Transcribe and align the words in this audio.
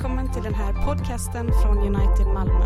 Välkommen 0.00 0.32
till 0.32 0.42
den 0.42 0.54
här 0.54 0.86
podcasten 0.86 1.50
från 1.62 1.78
United 1.78 2.26
Malmö. 2.26 2.64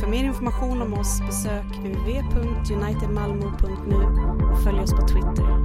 För 0.00 0.06
mer 0.06 0.24
information 0.24 0.82
om 0.82 0.94
oss 0.94 1.20
besök 1.20 1.64
uv.unitedmalmo.nu 1.84 3.96
och 4.52 4.62
följ 4.62 4.80
oss 4.80 4.90
på 4.90 5.08
Twitter. 5.08 5.58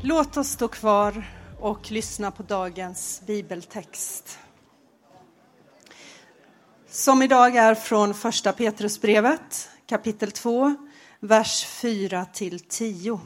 Låt 0.00 0.36
oss 0.36 0.48
stå 0.48 0.68
kvar 0.68 1.24
och 1.60 1.90
lyssna 1.90 2.30
på 2.30 2.42
dagens 2.42 3.22
bibeltext. 3.26 4.38
Som 6.88 7.22
idag 7.22 7.56
är 7.56 7.74
från 7.74 8.14
första 8.14 8.52
Petrusbrevet 8.52 9.70
kapitel 9.86 10.30
2, 10.30 10.74
vers 11.20 11.66
4 11.66 12.24
till 12.24 12.60
10. 12.60 13.20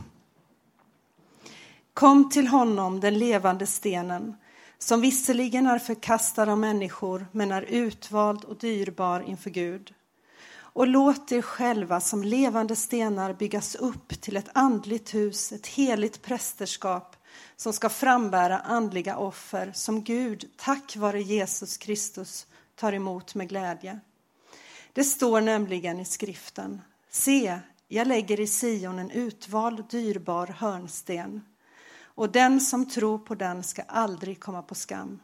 Kom 1.99 2.31
till 2.31 2.47
honom, 2.47 3.01
den 3.01 3.19
levande 3.19 3.67
stenen, 3.67 4.37
som 4.79 5.01
visserligen 5.01 5.67
är 5.67 5.79
förkastad 5.79 6.53
av 6.53 6.59
människor, 6.59 7.27
men 7.33 7.53
är 7.53 7.63
utvald 7.63 8.45
och 8.45 8.59
dyrbar 8.59 9.21
inför 9.21 9.51
Gud. 9.51 9.95
Och 10.51 10.87
låt 10.87 11.33
er 11.33 11.43
själva 11.43 12.01
som 12.01 12.23
levande 12.23 12.77
stenar 12.77 13.33
byggas 13.33 13.75
upp 13.75 14.21
till 14.21 14.37
ett 14.37 14.49
andligt 14.53 15.15
hus, 15.15 15.53
ett 15.53 15.67
heligt 15.67 16.23
prästerskap 16.23 17.17
som 17.57 17.73
ska 17.73 17.89
frambära 17.89 18.59
andliga 18.59 19.17
offer 19.17 19.73
som 19.75 20.05
Gud, 20.05 20.45
tack 20.57 20.97
vare 20.97 21.23
Jesus 21.23 21.77
Kristus, 21.77 22.47
tar 22.75 22.93
emot 22.93 23.35
med 23.35 23.49
glädje. 23.49 24.01
Det 24.93 25.05
står 25.05 25.41
nämligen 25.41 26.01
i 26.01 26.05
skriften, 26.05 26.81
se, 27.11 27.59
jag 27.89 28.07
lägger 28.07 28.41
i 28.41 28.47
Sion 28.47 28.99
en 28.99 29.11
utvald, 29.11 29.85
dyrbar 29.91 30.47
hörnsten 30.47 31.41
och 32.19 32.33
den 32.33 32.61
som 32.61 32.87
tror 32.87 33.19
på 33.19 33.35
den 33.35 33.63
ska 33.63 33.83
aldrig 33.83 34.41
komma 34.41 34.63
på 34.63 34.75
skam. 34.75 35.21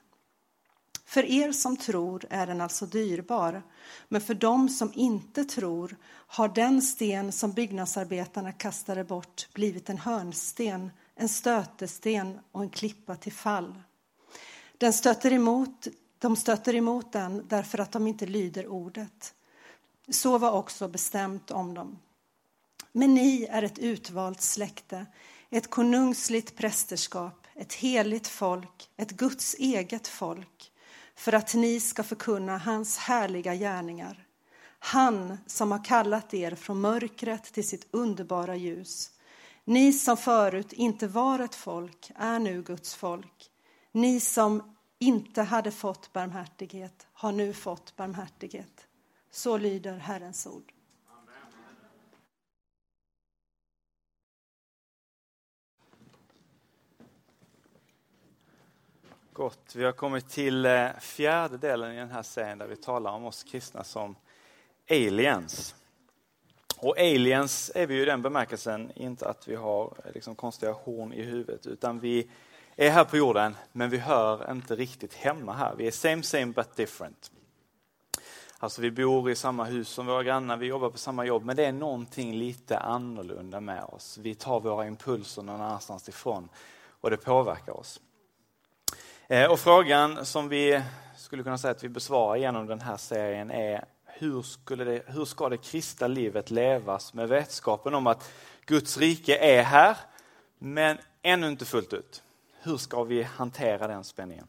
För 1.05 1.25
er 1.25 1.53
som 1.53 1.77
tror 1.77 2.25
är 2.31 2.47
den 2.47 2.61
alltså 2.61 2.87
dyrbar, 2.87 3.63
men 4.09 4.21
för 4.21 4.35
dem 4.35 4.69
som 4.69 4.93
inte 4.95 5.45
tror 5.45 5.97
har 6.07 6.49
den 6.49 6.83
sten 6.83 7.33
som 7.33 7.53
byggnadsarbetarna 7.53 8.53
kastade 8.53 9.05
bort 9.05 9.49
blivit 9.53 9.91
en 9.91 9.99
hörnsten, 9.99 10.91
en 11.15 11.29
stötesten 11.29 12.41
och 12.53 12.63
en 12.63 12.71
klippa 12.71 13.17
till 13.17 13.33
fall. 13.33 13.83
Den 14.79 14.93
stöter 14.93 15.33
emot, 15.33 15.87
de 16.19 16.37
stöter 16.37 16.75
emot 16.75 17.13
den 17.13 17.47
därför 17.49 17.79
att 17.79 17.93
de 17.93 18.07
inte 18.07 18.27
lyder 18.27 18.67
ordet. 18.67 19.35
Så 20.09 20.39
var 20.39 20.51
också 20.53 20.89
bestämt 20.89 21.51
om 21.51 21.75
dem. 21.75 21.99
Men 22.93 23.15
ni 23.15 23.45
är 23.51 23.63
ett 23.63 23.79
utvalt 23.79 24.41
släkte, 24.41 25.07
ett 25.55 25.71
konungsligt 25.71 26.57
prästerskap, 26.57 27.47
ett 27.55 27.73
heligt 27.73 28.29
folk, 28.29 28.91
ett 28.97 29.11
Guds 29.11 29.55
eget 29.55 30.09
folk, 30.09 30.73
för 31.17 31.33
att 31.33 31.55
ni 31.55 31.81
ska 31.81 32.03
förkunna 32.03 32.59
hans 32.59 32.99
härliga 32.99 33.55
gärningar. 33.55 34.27
Han 34.79 35.39
som 35.47 35.73
har 35.73 35.85
kallat 35.85 36.35
er 36.35 36.55
från 36.55 36.81
mörkret 36.81 37.45
till 37.45 37.69
sitt 37.69 37.89
underbara 37.91 38.57
ljus. 38.57 39.11
Ni 39.65 39.93
som 39.93 40.17
förut 40.17 40.73
inte 40.73 41.07
var 41.07 41.39
ett 41.39 41.55
folk 41.55 42.11
är 42.15 42.39
nu 42.39 42.63
Guds 42.63 42.95
folk. 42.95 43.51
Ni 43.93 44.21
som 44.21 44.77
inte 44.99 45.43
hade 45.43 45.71
fått 45.71 46.13
barmhärtighet 46.13 47.07
har 47.13 47.33
nu 47.33 47.53
fått 47.53 47.97
barmhärtighet. 47.97 48.87
Så 49.31 49.59
lyder 49.59 49.99
Herrens 49.99 50.47
ord. 50.47 50.74
Gott, 59.37 59.75
vi 59.75 59.85
har 59.85 59.93
kommit 59.93 60.29
till 60.29 60.67
eh, 60.67 60.89
fjärde 61.01 61.57
delen 61.57 61.93
i 61.93 61.97
den 61.97 62.11
här 62.11 62.23
serien 62.23 62.59
där 62.59 62.67
vi 62.67 62.77
talar 62.77 63.13
om 63.13 63.25
oss 63.25 63.43
kristna 63.43 63.85
som 63.85 64.17
aliens. 64.91 65.75
Och 66.79 66.99
aliens 66.99 67.73
är 67.75 67.87
vi 67.87 67.95
ju 67.95 68.03
i 68.03 68.05
den 68.05 68.23
bemärkelsen 68.23 68.93
inte 68.95 69.29
att 69.29 69.49
vi 69.49 69.55
har 69.55 69.97
eh, 70.05 70.13
liksom 70.15 70.35
konstiga 70.35 70.73
horn 70.73 71.13
i 71.13 71.23
huvudet 71.23 71.67
utan 71.67 72.01
vi 72.01 72.31
är 72.77 72.91
här 72.91 73.05
på 73.05 73.17
jorden 73.17 73.57
men 73.73 73.91
vi 73.91 73.99
hör 73.99 74.51
inte 74.53 74.77
riktigt 74.77 75.15
hemma 75.15 75.53
här. 75.53 75.75
Vi 75.77 75.87
är 75.87 75.91
same 75.91 76.23
same 76.23 76.47
but 76.47 76.77
different. 76.77 77.31
Alltså 78.59 78.83
vi 78.83 78.91
bor 78.91 79.31
i 79.31 79.37
samma 79.37 79.65
hus 79.65 79.89
som 79.89 80.07
våra 80.07 80.23
grannar, 80.23 80.57
vi 80.57 80.67
jobbar 80.67 80.91
på 80.91 80.99
samma 80.99 81.25
jobb 81.25 81.45
men 81.45 81.57
det 81.57 81.65
är 81.65 81.73
någonting 81.73 82.35
lite 82.35 82.79
annorlunda 82.79 83.61
med 83.61 83.85
oss. 83.85 84.19
Vi 84.19 84.35
tar 84.35 84.61
våra 84.61 84.87
impulser 84.87 85.43
någon 85.43 85.61
annanstans 85.61 86.09
ifrån 86.09 86.49
och 87.01 87.11
det 87.11 87.17
påverkar 87.17 87.73
oss. 87.73 88.01
Eh, 89.29 89.51
och 89.51 89.61
frågan 89.61 90.27
som 90.27 90.49
vi 90.49 90.83
skulle 91.17 91.43
kunna 91.43 91.59
säga 91.59 91.71
att 91.71 91.85
vi 91.85 91.89
besvarar 91.89 92.37
genom 92.37 92.67
den 92.67 92.81
här 92.81 92.97
serien 92.97 93.51
är 93.51 93.85
hur, 94.05 94.43
skulle 94.43 94.85
det, 94.85 95.03
hur 95.07 95.25
ska 95.25 95.49
det 95.49 95.57
kristna 95.57 96.07
livet 96.07 96.51
levas 96.51 97.15
med 97.15 97.29
vetskapen 97.29 97.95
om 97.95 98.07
att 98.07 98.33
Guds 98.67 98.99
rike 98.99 99.37
är 99.37 99.63
här 99.63 99.97
men 100.59 100.99
ännu 101.23 101.49
inte 101.49 101.65
fullt 101.65 101.93
ut. 101.93 102.23
Hur 102.63 102.77
ska 102.77 103.05
vi 103.05 103.23
hantera 103.23 103.89
den 103.89 104.05
spänningen? 104.05 104.47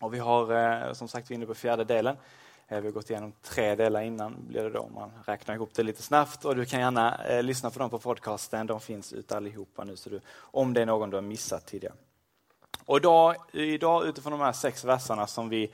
Och 0.00 0.14
vi 0.14 0.18
har 0.18 0.52
eh, 0.86 0.92
som 0.92 1.08
sagt 1.08 1.30
vi 1.30 1.34
är 1.34 1.36
inne 1.36 1.46
på 1.46 1.54
fjärde 1.54 1.84
delen. 1.84 2.16
Eh, 2.68 2.80
vi 2.80 2.86
har 2.86 2.92
gått 2.92 3.10
igenom 3.10 3.32
tre 3.42 3.74
delar 3.74 4.02
innan, 4.02 4.46
blir 4.48 4.62
det 4.62 4.70
då, 4.70 4.80
om 4.80 4.94
man 4.94 5.10
räknar 5.24 5.54
ihop 5.54 5.74
det 5.74 5.82
lite 5.82 6.02
snabbt. 6.02 6.44
Och 6.44 6.56
du 6.56 6.64
kan 6.64 6.80
gärna 6.80 7.24
eh, 7.24 7.42
lyssna 7.42 7.70
på 7.70 7.78
dem 7.78 7.90
på 7.90 7.98
podcasten, 7.98 8.66
de 8.66 8.80
finns 8.80 9.12
ute 9.12 9.36
allihopa 9.36 9.84
nu, 9.84 9.96
så 9.96 10.10
du, 10.10 10.20
om 10.36 10.72
det 10.72 10.82
är 10.82 10.86
någon 10.86 11.10
du 11.10 11.16
har 11.16 11.22
missat 11.22 11.66
tidigare. 11.66 11.94
Och 12.86 12.96
idag, 12.96 13.36
idag 13.52 14.06
utifrån 14.06 14.32
de 14.32 14.40
här 14.40 14.52
sex 14.52 14.84
verserna 14.84 15.26
som 15.26 15.48
vi 15.48 15.70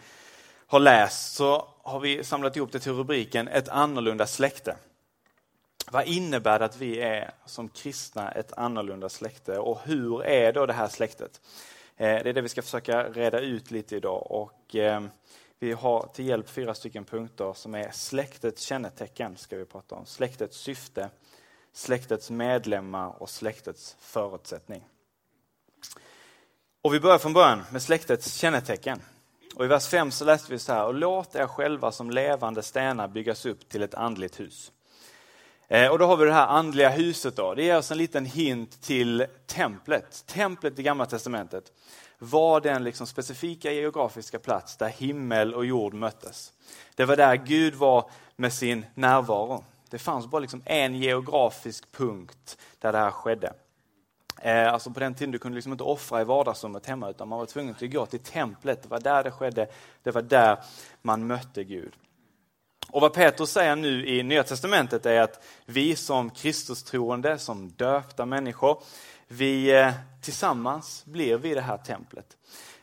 har 0.66 0.80
läst 0.80 1.34
så 1.34 1.68
har 1.82 2.00
vi 2.00 2.24
samlat 2.24 2.56
ihop 2.56 2.72
det 2.72 2.78
till 2.78 2.92
rubriken 2.92 3.48
Ett 3.48 3.68
annorlunda 3.68 4.26
släkte. 4.26 4.76
Vad 5.90 6.06
innebär 6.06 6.58
det 6.58 6.64
att 6.64 6.76
vi 6.76 7.00
är 7.00 7.30
som 7.44 7.68
kristna 7.68 8.30
ett 8.30 8.52
annorlunda 8.52 9.08
släkte 9.08 9.58
och 9.58 9.80
hur 9.84 10.24
är 10.24 10.52
då 10.52 10.66
det 10.66 10.72
här 10.72 10.88
släktet? 10.88 11.40
Eh, 11.96 12.22
det 12.22 12.28
är 12.28 12.32
det 12.32 12.40
vi 12.40 12.48
ska 12.48 12.62
försöka 12.62 13.08
reda 13.08 13.40
ut 13.40 13.70
lite 13.70 13.96
idag 13.96 14.30
och 14.30 14.76
eh, 14.76 15.02
vi 15.58 15.72
har 15.72 16.08
till 16.14 16.26
hjälp 16.26 16.48
fyra 16.48 16.74
stycken 16.74 17.04
punkter 17.04 17.52
som 17.52 17.74
är 17.74 17.90
släktets 17.90 18.62
kännetecken, 18.62 19.36
ska 19.36 19.56
vi 19.56 19.64
prata 19.64 19.94
om. 19.94 20.06
Släktets 20.06 20.56
syfte, 20.56 21.10
släktets 21.72 22.30
medlemmar 22.30 23.22
och 23.22 23.30
släktets 23.30 23.96
förutsättning. 24.00 24.84
Och 26.84 26.94
vi 26.94 27.00
börjar 27.00 27.18
från 27.18 27.32
början 27.32 27.62
med 27.70 27.82
släktets 27.82 28.34
kännetecken. 28.34 29.02
Och 29.54 29.64
I 29.64 29.68
vers 29.68 29.88
5 29.88 30.10
så 30.10 30.24
läste 30.24 30.52
vi 30.52 30.58
så 30.58 30.72
här, 30.72 30.86
och 30.86 30.94
låt 30.94 31.34
er 31.34 31.46
själva 31.46 31.92
som 31.92 32.10
levande 32.10 32.62
stenar 32.62 33.08
byggas 33.08 33.46
upp 33.46 33.68
till 33.68 33.82
ett 33.82 33.94
andligt 33.94 34.40
hus. 34.40 34.72
Eh, 35.68 35.90
och 35.90 35.98
då 35.98 36.06
har 36.06 36.16
vi 36.16 36.24
det 36.24 36.32
här 36.32 36.46
andliga 36.46 36.88
huset 36.88 37.36
då. 37.36 37.54
Det 37.54 37.62
ger 37.62 37.78
oss 37.78 37.90
en 37.90 37.98
liten 37.98 38.26
hint 38.26 38.82
till 38.82 39.26
templet. 39.46 40.26
Templet 40.26 40.78
i 40.78 40.82
Gamla 40.82 41.06
Testamentet 41.06 41.72
var 42.18 42.60
den 42.60 42.84
liksom 42.84 43.06
specifika 43.06 43.72
geografiska 43.72 44.38
plats 44.38 44.76
där 44.76 44.88
himmel 44.88 45.54
och 45.54 45.66
jord 45.66 45.94
möttes. 45.94 46.52
Det 46.94 47.04
var 47.04 47.16
där 47.16 47.36
Gud 47.36 47.74
var 47.74 48.10
med 48.36 48.52
sin 48.52 48.86
närvaro. 48.94 49.64
Det 49.90 49.98
fanns 49.98 50.26
bara 50.26 50.40
liksom 50.40 50.62
en 50.64 50.94
geografisk 50.94 51.92
punkt 51.92 52.58
där 52.78 52.92
det 52.92 52.98
här 52.98 53.10
skedde. 53.10 53.52
Eh, 54.44 54.72
alltså 54.72 54.90
på 54.90 55.00
den 55.00 55.14
tiden 55.14 55.32
du 55.32 55.38
kunde 55.38 55.56
liksom 55.56 55.72
inte 55.72 55.84
offra 55.84 56.20
i 56.20 56.24
vardagsrummet 56.24 56.86
hemma 56.86 57.10
utan 57.10 57.28
man 57.28 57.38
var 57.38 57.46
tvungen 57.46 57.74
att 57.74 57.92
gå 57.92 58.06
till 58.06 58.18
templet. 58.18 58.82
Det 58.82 58.88
var 58.88 59.00
där 59.00 59.24
det 59.24 59.30
skedde. 59.30 59.66
Det 60.02 60.10
var 60.10 60.22
där 60.22 60.58
man 61.02 61.26
mötte 61.26 61.64
Gud. 61.64 61.92
Och 62.90 63.00
vad 63.00 63.12
Petrus 63.12 63.50
säger 63.50 63.76
nu 63.76 64.06
i 64.06 64.22
Nya 64.22 64.42
Testamentet 64.42 65.06
är 65.06 65.20
att 65.20 65.44
vi 65.66 65.96
som 65.96 66.30
Kristustroende, 66.30 67.38
som 67.38 67.70
döpta 67.70 68.26
människor, 68.26 68.82
vi 69.28 69.80
eh, 69.80 69.92
tillsammans 70.22 71.04
blir 71.04 71.38
vi 71.38 71.54
det 71.54 71.60
här 71.60 71.78
templet. 71.78 72.36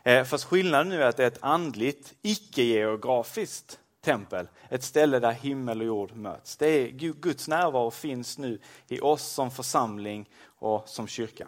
Eh, 0.03 0.23
fast 0.23 0.43
skillnaden 0.43 0.89
nu 0.89 1.03
är 1.03 1.07
att 1.07 1.17
det 1.17 1.23
är 1.23 1.27
ett 1.27 1.43
andligt, 1.43 2.13
icke-geografiskt 2.21 3.79
tempel. 4.01 4.47
Ett 4.69 4.83
ställe 4.83 5.19
där 5.19 5.31
himmel 5.31 5.79
och 5.79 5.87
jord 5.87 6.15
möts. 6.15 6.57
Det 6.57 6.67
är, 6.67 6.87
Guds 7.13 7.47
närvaro 7.47 7.91
finns 7.91 8.37
nu 8.37 8.59
i 8.87 8.99
oss 8.99 9.23
som 9.23 9.51
församling 9.51 10.29
och 10.59 10.89
som 10.89 11.07
kyrka. 11.07 11.47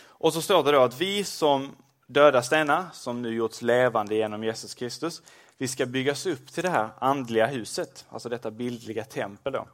Och 0.00 0.32
så 0.32 0.42
står 0.42 0.64
det 0.64 0.72
då 0.72 0.82
att 0.82 1.00
vi 1.00 1.24
som 1.24 1.76
döda 2.06 2.42
stenar, 2.42 2.86
som 2.92 3.22
nu 3.22 3.34
gjorts 3.34 3.62
levande 3.62 4.14
genom 4.14 4.44
Jesus 4.44 4.74
Kristus, 4.74 5.22
vi 5.58 5.68
ska 5.68 5.86
byggas 5.86 6.26
upp 6.26 6.52
till 6.52 6.62
det 6.62 6.70
här 6.70 6.88
andliga 6.98 7.46
huset, 7.46 8.06
alltså 8.08 8.28
detta 8.28 8.50
bildliga 8.50 9.04
tempel. 9.04 9.52
Då. 9.52 9.68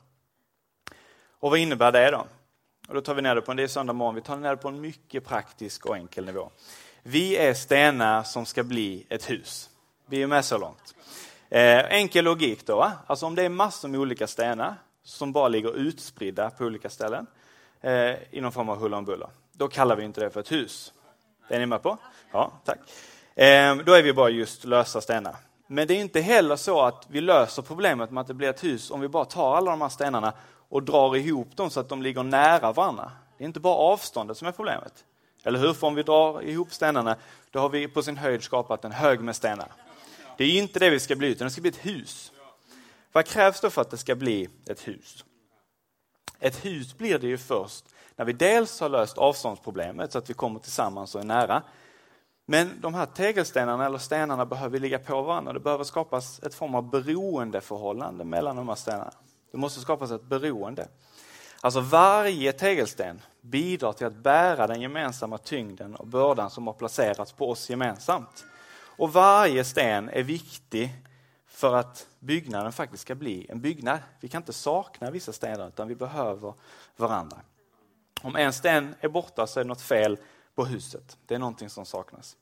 Och 1.31 1.51
vad 1.51 1.59
innebär 1.59 1.93
det 1.93 2.11
då? 2.11 2.27
Och 2.89 2.95
då 2.95 3.01
tar 3.01 3.15
vi 3.15 3.23
ner 3.23 3.35
det 3.35 3.43
på 3.43 3.51
en, 3.51 3.57
det 3.57 3.63
är 3.63 3.69
söndag 3.69 3.93
morgon, 3.93 4.15
vi 4.15 4.21
tar 4.21 4.37
ner 4.37 4.51
det 4.51 4.57
på 4.57 4.69
en 4.69 4.81
mycket 4.81 5.25
praktisk 5.25 5.87
och 5.87 5.97
enkel 5.97 6.25
nivå. 6.25 6.51
Vi 7.03 7.37
är 7.37 7.55
stenar 7.55 8.23
som 8.23 8.47
ska 8.47 8.63
bli 8.63 9.07
ett 9.09 9.31
hus. 9.31 9.71
Vi 10.07 10.23
är 10.23 10.27
med 10.27 10.45
så 10.45 10.59
långt. 10.59 10.95
Eh, 11.49 11.85
enkel 11.85 12.25
logik 12.25 12.67
då, 12.67 12.77
va? 12.77 12.93
alltså 13.07 13.27
om 13.27 13.35
det 13.35 13.43
är 13.43 13.49
massor 13.49 13.89
med 13.89 14.01
olika 14.01 14.27
stenar 14.27 14.75
som 15.03 15.33
bara 15.33 15.49
ligger 15.49 15.77
utspridda 15.77 16.51
på 16.51 16.65
olika 16.65 16.91
ställen 16.91 17.27
eh, 17.85 18.17
i 18.31 18.41
någon 18.41 18.53
form 18.53 18.69
av 18.69 18.79
huller 18.79 18.97
om 18.97 19.05
buller, 19.05 19.29
då 19.53 19.69
kallar 19.69 19.97
vi 19.97 20.05
inte 20.05 20.21
det 20.21 20.31
för 20.31 20.41
ett 20.41 20.53
hus. 20.53 20.93
Det 21.49 21.55
Är 21.55 21.59
ni 21.59 21.67
med 21.67 21.83
på? 21.83 21.99
Ja, 22.33 22.53
tack. 22.65 22.79
Eh, 23.35 23.77
då 23.77 23.93
är 23.93 24.03
vi 24.03 24.13
bara 24.13 24.31
just 24.31 24.65
lösa 24.65 25.01
stenar. 25.01 25.37
Men 25.67 25.87
det 25.87 25.95
är 25.95 26.01
inte 26.01 26.21
heller 26.21 26.57
så 26.57 26.81
att 26.81 27.07
vi 27.09 27.21
löser 27.21 27.63
problemet 27.63 28.11
med 28.11 28.21
att 28.21 28.27
det 28.27 28.35
blir 28.35 28.49
ett 28.49 28.65
hus 28.65 28.91
om 28.91 29.01
vi 29.01 29.09
bara 29.09 29.25
tar 29.25 29.57
alla 29.57 29.71
de 29.71 29.81
här 29.81 29.89
stenarna 29.89 30.33
och 30.69 30.83
drar 30.83 31.17
ihop 31.17 31.57
dem 31.57 31.71
så 31.71 31.81
att 31.81 31.89
de 31.89 32.03
ligger 32.03 32.23
nära 32.23 32.73
varandra. 32.73 33.13
Det 33.39 33.45
är 33.45 33.47
inte 33.47 33.61
bara 33.61 33.75
avståndet 33.75 34.37
som 34.37 34.49
är 34.49 34.53
problemet. 34.53 35.05
Eller 35.45 35.59
hur? 35.59 35.73
För 35.73 35.87
om 35.87 35.95
vi 35.95 36.03
drar 36.03 36.43
ihop 36.43 36.73
stenarna, 36.73 37.17
då 37.51 37.59
har 37.59 37.69
vi 37.69 37.89
på 37.89 38.03
sin 38.03 38.17
höjd 38.17 38.43
skapat 38.43 38.85
en 38.85 38.93
hög 38.93 39.21
med 39.21 39.37
stenar. 39.37 39.69
Det 40.37 40.45
är 40.45 40.59
inte 40.59 40.79
det 40.79 40.91
vi 40.91 41.01
ska 41.01 41.17
bli, 41.17 41.29
utan 41.29 41.47
det 41.47 41.51
ska 41.51 41.61
bli 41.61 41.71
ett 41.71 41.87
hus. 41.87 42.33
Vad 43.13 43.27
krävs 43.27 43.61
då 43.61 43.71
för 43.71 43.83
att 43.83 43.91
det 43.91 43.97
ska 43.97 44.15
bli 44.15 44.49
ett 44.67 44.89
hus? 44.89 45.25
Ett 46.45 46.65
hus 46.65 46.99
blir 46.99 47.19
det 47.19 47.27
ju 47.27 47.39
först 47.39 47.85
när 48.17 48.25
vi 48.25 48.33
dels 48.33 48.81
har 48.81 48.89
löst 48.89 49.19
avståndsproblemet 49.19 50.13
så 50.13 50.19
att 50.19 50.31
vi 50.31 50.35
kommer 50.35 50.61
tillsammans 50.61 51.15
och 51.15 51.21
är 51.21 51.25
nära. 51.25 51.63
Men 52.47 52.81
de 52.81 52.95
här 52.95 53.07
tegelstenarna 53.07 53.87
eller 53.87 53.99
stenarna 53.99 54.47
behöver 54.47 54.79
ligga 54.79 54.99
på 54.99 55.23
varandra. 55.23 55.53
Det 55.53 55.61
behöver 55.61 55.85
skapas 55.85 56.43
ett 56.43 56.55
form 56.55 56.75
av 56.75 56.91
beroendeförhållande 56.91 58.25
mellan 58.25 58.57
de 58.57 58.69
här 58.69 58.75
stenarna. 58.75 59.13
Det 59.53 59.59
måste 59.59 59.81
skapas 59.81 60.11
ett 60.11 60.23
beroende. 60.23 60.89
Alltså 61.61 61.81
varje 61.81 62.53
tegelsten 62.53 63.23
bidrar 63.41 63.93
till 63.93 64.07
att 64.07 64.17
bära 64.17 64.67
den 64.67 64.81
gemensamma 64.81 65.39
tyngden 65.39 65.95
och 65.95 66.07
bördan 66.07 66.51
som 66.51 66.67
har 66.67 66.75
placerats 66.75 67.33
på 67.33 67.51
oss 67.51 67.71
gemensamt. 67.71 68.45
Och 68.97 69.13
varje 69.13 69.65
sten 69.65 70.09
är 70.09 70.23
viktig 70.23 70.91
för 71.55 71.75
att 71.75 72.07
byggnaden 72.19 72.73
faktiskt 72.73 73.03
ska 73.03 73.15
bli 73.15 73.47
en 73.49 73.61
byggnad. 73.61 73.99
Vi 74.21 74.29
kan 74.29 74.43
inte 74.43 74.53
sakna 74.53 75.11
vissa 75.11 75.33
stenar 75.33 75.69
utan 75.69 75.89
vi 75.89 75.95
behöver 75.95 76.55
varandra. 76.97 77.37
Om 78.23 78.37
en 78.37 78.53
sten 78.53 78.95
är 79.01 79.09
borta 79.09 79.47
så 79.47 79.61
är 79.61 79.65
det 79.65 79.69
något 79.69 79.81
fel 79.81 80.19
på 80.55 80.65
huset. 80.65 81.19
Det 81.27 81.35
är 81.35 81.39
någonting 81.39 81.71
som 81.71 81.87
saknas. 81.87 82.37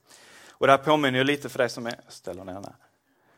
Och 0.49 0.67
det 0.67 0.73
här 0.73 0.77
påminner 0.77 1.19
ju 1.19 1.23
lite 1.23 1.49
för 1.49 1.57
dig 1.57 1.69
som 1.69 1.85
är, 1.85 1.99
ställer 2.07 2.43
ner 2.43 2.53
här. 2.53 2.75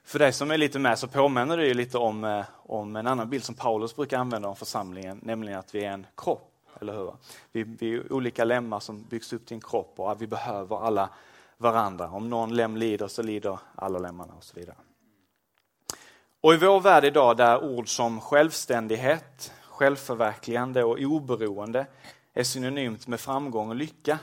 För 0.04 0.20
dig 0.20 0.34
som 0.34 0.52
är 0.52 0.58
lite 0.58 0.80
med 0.80 1.00
så 1.00 1.08
påminner 1.08 1.58
det 1.58 1.68
ju 1.68 1.74
lite 1.74 1.98
om, 1.98 2.24
eh, 2.24 2.46
om 2.52 2.96
en 2.96 3.08
annan 3.08 3.30
bild 3.30 3.44
som 3.44 3.56
Paulus 3.56 3.96
brukar 3.96 4.18
använda 4.18 4.48
om 4.48 4.56
församlingen, 4.56 5.20
nämligen 5.24 5.60
att 5.60 5.76
vi 5.76 5.86
är 5.86 5.92
en 5.92 6.08
kropp. 6.18 6.52
Eller 6.82 6.94
hur? 6.94 7.14
Vi, 7.52 7.64
vi 7.64 7.94
är 7.94 8.14
olika 8.14 8.44
lemmar 8.44 8.80
som 8.80 9.04
byggs 9.04 9.34
upp 9.34 9.46
till 9.46 9.56
en 9.56 9.62
kropp 9.62 9.94
och 9.96 10.12
att 10.12 10.22
vi 10.22 10.28
behöver 10.28 10.86
alla 10.86 11.10
varandra. 11.58 12.10
Om 12.10 12.30
någon 12.30 12.56
lem 12.56 12.78
lider 12.78 13.08
så 13.08 13.24
lider 13.24 13.60
alla 13.76 14.00
lemmarna 14.00 14.34
och 14.34 14.44
så 14.44 14.60
vidare. 14.60 14.76
Och 16.46 16.54
i 16.54 16.58
vår 16.58 16.80
värld 16.80 17.06
idag 17.06 17.38
där 17.38 17.64
ord 17.64 17.96
som 17.96 18.22
självständighet, 18.22 19.54
självförverkligande 19.70 20.84
och 20.84 20.98
oberoende 21.00 21.88
är 22.34 22.44
synonymt 22.44 23.08
med 23.08 23.20
framgång 23.20 23.70
och 23.70 23.76
lycka 23.76 24.20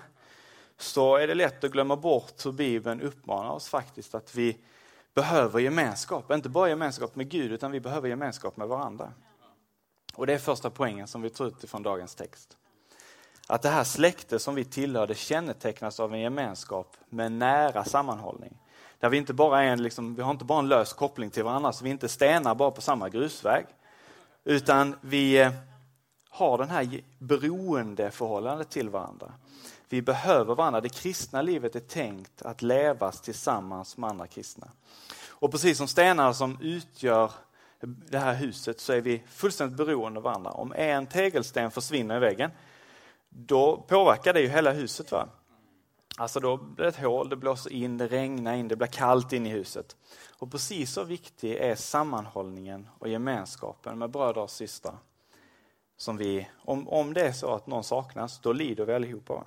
så 0.79 1.17
är 1.17 1.27
det 1.27 1.35
lätt 1.35 1.65
att 1.65 1.71
glömma 1.71 1.97
bort 1.97 2.47
hur 2.47 2.53
Bibeln 2.53 3.01
uppmanar 3.01 3.51
oss 3.51 3.69
faktiskt 3.69 4.15
att 4.15 4.35
vi 4.35 4.59
behöver 5.15 5.61
gemenskap. 5.61 6.31
Inte 6.31 6.49
bara 6.49 6.69
gemenskap 6.69 7.17
med 7.17 7.29
Gud 7.29 7.53
utan 7.53 7.71
vi 7.71 7.81
behöver 7.81 8.09
gemenskap 8.09 8.57
med 8.57 8.69
varandra. 8.69 9.13
Och 10.15 10.27
det 10.27 10.35
är 10.35 10.39
första 10.39 10.71
poängen 10.71 11.07
som 11.07 11.23
vi 11.23 11.31
tar 11.31 11.47
ut 11.47 11.65
ifrån 11.65 11.83
dagens 11.83 12.15
text. 12.15 12.57
Att 13.47 13.63
det 13.63 13.69
här 13.69 13.85
släktet 13.85 14.43
som 14.43 14.55
vi 14.55 14.65
tillhör 14.65 15.07
det 15.07 15.15
kännetecknas 15.15 16.01
av 16.01 16.15
en 16.15 16.21
gemenskap 16.21 16.97
med 17.09 17.33
nära 17.33 17.85
sammanhållning. 17.85 18.59
Där 19.03 19.09
vi 19.09 19.17
inte 19.17 19.35
bara 19.35 19.63
är 19.63 19.67
en, 19.67 19.83
liksom, 19.83 20.15
vi 20.15 20.23
har 20.23 20.31
inte 20.31 20.45
bara 20.45 20.59
en 20.59 20.69
lös 20.69 20.93
koppling 20.93 21.31
till 21.31 21.45
varandra, 21.45 21.73
så 21.73 21.85
vi 21.85 21.91
inte 21.91 22.09
stenar 22.09 22.55
bara 22.55 22.71
på 22.71 22.81
samma 22.81 23.09
grusväg. 23.09 23.67
Utan 24.45 24.97
vi 25.01 25.41
eh, 25.41 25.53
har 26.29 26.59
den 26.59 26.71
här 26.71 27.01
beroendeförhållandet 27.19 28.71
till 28.71 28.89
varandra. 28.89 29.33
Vi 29.89 30.03
behöver 30.03 30.55
varandra. 30.55 30.81
Det 30.81 30.89
kristna 30.89 31.43
livet 31.43 31.77
är 31.77 31.81
tänkt 31.81 32.43
att 32.43 32.63
levas 32.63 33.21
tillsammans 33.21 33.97
med 33.97 34.11
andra 34.11 34.27
kristna. 34.27 34.69
Och 35.29 35.51
precis 35.51 35.79
som 35.79 35.89
stenar 35.89 36.33
som 36.33 36.59
utgör 36.61 37.31
det 37.81 38.19
här 38.19 38.35
huset 38.35 38.81
så 38.81 38.93
är 38.93 39.01
vi 39.01 39.23
fullständigt 39.29 39.77
beroende 39.77 40.19
av 40.19 40.25
varandra. 40.25 40.51
Om 40.51 40.73
en 40.77 41.07
tegelsten 41.07 41.71
försvinner 41.71 42.17
i 42.17 42.21
väggen, 42.21 42.51
då 43.29 43.85
påverkar 43.89 44.33
det 44.33 44.41
ju 44.41 44.49
hela 44.49 44.73
huset. 44.73 45.13
Va? 45.13 45.29
Alltså 46.17 46.41
då 46.41 46.57
blir 46.57 46.85
det 46.85 46.89
ett 46.89 46.97
hål, 46.97 47.29
det 47.29 47.37
blåser 47.37 47.73
in, 47.73 47.99
det 47.99 48.07
regnar 48.07 48.55
in, 48.55 48.69
det 48.69 48.77
blir 48.77 48.89
kallt 48.89 49.33
in 49.33 49.47
i 49.47 49.51
huset. 49.51 49.97
Och 50.39 50.51
precis 50.51 50.93
så 50.93 51.05
viktig 51.05 51.57
är 51.57 51.75
sammanhållningen 51.75 52.89
och 52.99 53.09
gemenskapen 53.09 53.99
med 53.99 54.11
bröder 54.11 54.41
och 54.41 54.51
systrar. 54.51 54.97
Som 55.97 56.17
vi, 56.17 56.49
om, 56.59 56.89
om 56.89 57.15
det 57.15 57.21
är 57.21 57.33
så 57.33 57.55
att 57.55 57.67
någon 57.67 57.85
saknas, 57.85 58.41
då 58.41 58.53
lider 58.53 58.85
vi 58.85 58.95
allihopa. 58.95 59.45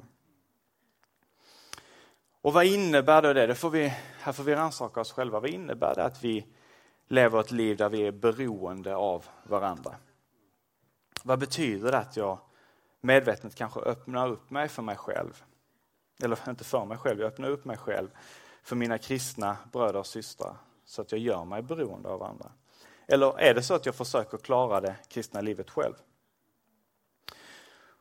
Och 2.41 2.53
vad 2.53 2.65
innebär 2.65 3.21
då 3.21 3.33
det? 3.33 3.47
det 3.47 3.55
får 3.55 3.69
vi, 3.69 3.93
här 4.19 4.31
får 4.31 4.43
vi 4.43 4.55
rannsaka 4.55 5.01
oss 5.01 5.11
själva. 5.11 5.39
Vad 5.39 5.49
innebär 5.49 5.95
det 5.95 6.03
att 6.03 6.23
vi 6.23 6.47
lever 7.07 7.39
ett 7.39 7.51
liv 7.51 7.77
där 7.77 7.89
vi 7.89 8.07
är 8.07 8.11
beroende 8.11 8.95
av 8.95 9.25
varandra? 9.43 9.95
Vad 11.23 11.39
betyder 11.39 11.91
det 11.91 11.97
att 11.97 12.17
jag 12.17 12.39
medvetet 13.01 13.55
kanske 13.55 13.79
öppnar 13.79 14.27
upp 14.27 14.49
mig 14.49 14.67
för 14.67 14.81
mig 14.81 14.95
själv? 14.95 15.43
Eller 16.23 16.49
inte 16.49 16.63
för 16.63 16.85
mig 16.85 16.97
själv, 16.97 17.19
jag 17.19 17.27
öppnar 17.27 17.49
upp 17.49 17.65
mig 17.65 17.77
själv 17.77 18.09
för 18.63 18.75
mina 18.75 18.97
kristna 18.97 19.57
bröder 19.71 19.99
och 19.99 20.07
systrar 20.07 20.57
så 20.85 21.01
att 21.01 21.11
jag 21.11 21.21
gör 21.21 21.45
mig 21.45 21.61
beroende 21.61 22.09
av 22.09 22.23
andra. 22.23 22.51
Eller 23.07 23.39
är 23.39 23.53
det 23.53 23.63
så 23.63 23.73
att 23.73 23.85
jag 23.85 23.95
försöker 23.95 24.37
klara 24.37 24.81
det 24.81 24.95
kristna 25.07 25.41
livet 25.41 25.69
själv? 25.69 25.93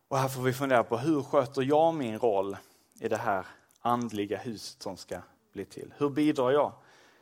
Och 0.09 0.19
här 0.19 0.29
får 0.29 0.43
vi 0.43 0.53
fundera 0.53 0.85
på 0.85 0.99
hur 0.99 1.23
sköter 1.23 1.63
jag 1.63 1.95
min 1.95 2.19
roll 2.19 2.57
i 3.01 3.09
det 3.09 3.17
här 3.17 3.47
andliga 3.81 4.39
huset 4.39 4.83
som 4.83 4.97
ska 4.97 5.19
bli 5.53 5.65
till? 5.65 5.95
Hur 5.97 6.11
bidrar 6.11 6.51
jag? 6.51 6.73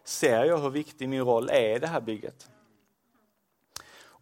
Ser 0.05 0.45
jag 0.45 0.59
hur 0.59 0.71
viktig 0.71 1.09
min 1.09 1.25
roll 1.25 1.51
är 1.51 1.77
i 1.77 1.79
det 1.79 1.87
här 1.87 2.01
bygget? 2.01 2.51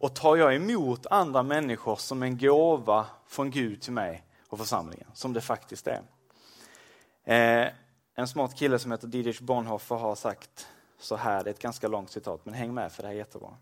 Och 0.01 0.15
tar 0.15 0.35
jag 0.35 0.55
emot 0.55 1.05
andra 1.05 1.43
människor 1.43 1.95
som 1.95 2.23
en 2.23 2.37
gåva 2.37 3.05
från 3.27 3.51
Gud 3.51 3.81
till 3.81 3.93
mig 3.93 4.23
och 4.47 4.59
församlingen, 4.59 5.07
som 5.13 5.33
det 5.33 5.41
faktiskt 5.41 5.87
är? 5.87 6.01
Eh, 7.25 7.67
en 8.15 8.27
smart 8.27 8.57
kille 8.57 8.79
som 8.79 8.91
heter 8.91 9.07
Dietrich 9.07 9.41
Bonhoeffer 9.41 9.95
har 9.95 10.15
sagt 10.15 10.67
så 10.99 11.15
här, 11.15 11.43
det 11.43 11.49
är 11.49 11.53
ett 11.53 11.61
ganska 11.61 11.87
långt 11.87 12.11
citat, 12.11 12.45
men 12.45 12.53
häng 12.53 12.73
med 12.73 12.91
för 12.91 13.03
det 13.03 13.07
här 13.07 13.15
är 13.15 13.19
jättebra. 13.19 13.57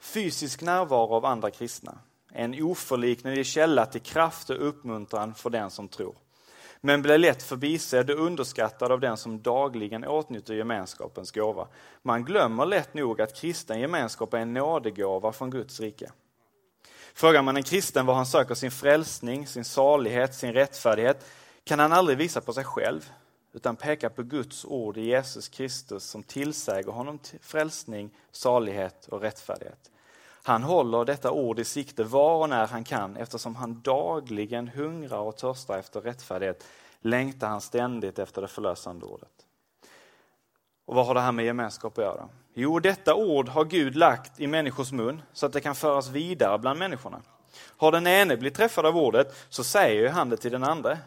Fysisk 0.00 0.62
närvaro 0.62 1.14
av 1.14 1.24
andra 1.24 1.50
kristna 1.50 1.98
är 2.32 2.44
en 2.44 2.62
oförliknelig 2.62 3.46
källa 3.46 3.86
till 3.86 4.00
kraft 4.00 4.50
och 4.50 4.68
uppmuntran 4.68 5.34
för 5.34 5.50
den 5.50 5.70
som 5.70 5.88
tror 5.88 6.14
men 6.80 7.02
blir 7.02 7.18
lätt 7.18 7.42
förbisedd 7.42 8.10
och 8.10 8.20
underskattad 8.20 8.92
av 8.92 9.00
den 9.00 9.16
som 9.16 9.42
dagligen 9.42 10.04
åtnjuter 10.04 10.54
gemenskapens 10.54 11.32
gåva. 11.32 11.68
Man 12.02 12.24
glömmer 12.24 12.66
lätt 12.66 12.94
nog 12.94 13.20
att 13.20 13.36
kristen 13.36 13.80
gemenskap 13.80 14.34
är 14.34 14.38
en 14.38 14.54
nådegåva 14.54 15.32
från 15.32 15.50
Guds 15.50 15.80
rike. 15.80 16.10
Frågar 17.14 17.42
man 17.42 17.56
en 17.56 17.62
kristen 17.62 18.06
var 18.06 18.14
han 18.14 18.26
söker 18.26 18.54
sin 18.54 18.70
frälsning, 18.70 19.46
sin 19.46 19.64
salighet, 19.64 20.34
sin 20.34 20.52
rättfärdighet 20.52 21.26
kan 21.66 21.78
han 21.78 21.92
aldrig 21.92 22.18
visa 22.18 22.40
på 22.40 22.52
sig 22.52 22.64
själv 22.64 23.10
utan 23.52 23.76
peka 23.76 24.10
på 24.10 24.22
Guds 24.22 24.64
ord 24.64 24.96
i 24.96 25.00
Jesus 25.00 25.48
Kristus 25.48 26.04
som 26.04 26.22
tillsäger 26.22 26.92
honom 26.92 27.18
frälsning, 27.40 28.10
salighet 28.32 29.08
och 29.08 29.20
rättfärdighet. 29.20 29.90
Han 30.42 30.62
håller 30.62 31.04
detta 31.04 31.30
ord 31.30 31.58
i 31.58 31.64
sikte 31.64 32.04
var 32.04 32.36
och 32.36 32.48
när 32.48 32.66
han 32.66 32.84
kan 32.84 33.16
eftersom 33.16 33.56
han 33.56 33.80
dagligen 33.80 34.68
hungrar 34.68 35.18
och 35.18 35.36
törstar 35.36 35.78
efter 35.78 36.00
rättfärdighet 36.00 36.64
längtar 37.00 37.48
han 37.48 37.60
ständigt 37.60 38.18
efter 38.18 38.42
det 38.42 38.48
förlösande 38.48 39.06
ordet. 39.06 39.46
Och 40.84 40.94
vad 40.94 41.06
har 41.06 41.14
det 41.14 41.20
här 41.20 41.32
med 41.32 41.44
gemenskap 41.44 41.98
att 41.98 42.04
göra? 42.04 42.28
Jo, 42.54 42.78
detta 42.80 43.14
ord 43.14 43.48
har 43.48 43.64
Gud 43.64 43.96
lagt 43.96 44.40
i 44.40 44.46
människors 44.46 44.92
mun 44.92 45.22
så 45.32 45.46
att 45.46 45.52
det 45.52 45.60
kan 45.60 45.74
föras 45.74 46.08
vidare 46.08 46.58
bland 46.58 46.78
människorna. 46.78 47.22
Har 47.76 47.92
den 47.92 48.06
ene 48.06 48.36
blivit 48.36 48.56
träffad 48.56 48.86
av 48.86 48.96
ordet 48.96 49.36
så 49.48 49.64
säger 49.64 50.10
han 50.10 50.28
det 50.28 50.36
till 50.36 50.52
den 50.52 50.64
andra. 50.64 50.98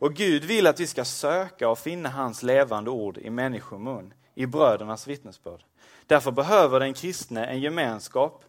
Och 0.00 0.14
Gud 0.14 0.44
vill 0.44 0.66
att 0.66 0.80
vi 0.80 0.86
ska 0.86 1.04
söka 1.04 1.68
och 1.68 1.78
finna 1.78 2.08
hans 2.08 2.42
levande 2.42 2.90
ord 2.90 3.18
i 3.18 3.30
människomun, 3.30 4.14
i 4.34 4.46
brödernas 4.46 5.06
vittnesbörd. 5.06 5.64
Därför 6.06 6.30
behöver 6.30 6.80
den 6.80 6.94
kristne 6.94 7.46
en 7.46 7.60
gemenskap 7.60 8.44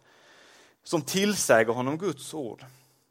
som 0.82 1.02
tillsäger 1.02 1.72
honom 1.72 1.98
Guds 1.98 2.34
ord. 2.34 2.64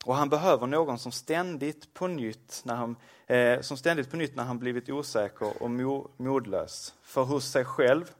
Och 0.05 0.15
han 0.15 0.29
behöver 0.29 0.67
någon 0.67 0.99
som 0.99 1.11
ständigt 1.11 1.93
på 1.93 2.07
nytt 2.07 2.61
när 2.65 2.75
han, 2.75 2.95
eh, 3.27 3.61
som 3.61 3.77
ständigt 3.77 4.11
på 4.11 4.17
nytt 4.17 4.35
när 4.35 4.43
han 4.43 4.59
blivit 4.59 4.89
osäker 4.89 5.63
och 5.63 5.71
mo, 5.71 6.11
modlös. 6.17 6.93
För 7.01 7.23
hos 7.23 7.51
sig 7.51 7.65
själv 7.65 8.11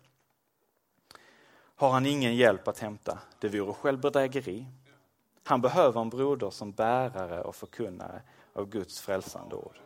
har 1.75 1.89
han 1.89 2.05
ingen 2.05 2.35
hjälp 2.35 2.67
att 2.67 2.79
hämta. 2.79 3.19
Det 3.39 3.49
vore 3.49 3.73
självbedrägeri. 3.73 4.65
Han 5.43 5.61
behöver 5.61 6.01
en 6.01 6.09
broder 6.09 6.49
som 6.49 6.71
bärare 6.71 7.41
och 7.41 7.55
förkunnare 7.55 8.21
av 8.53 8.69
Guds 8.69 9.01
frälsande 9.01 9.55
ord. 9.55 9.79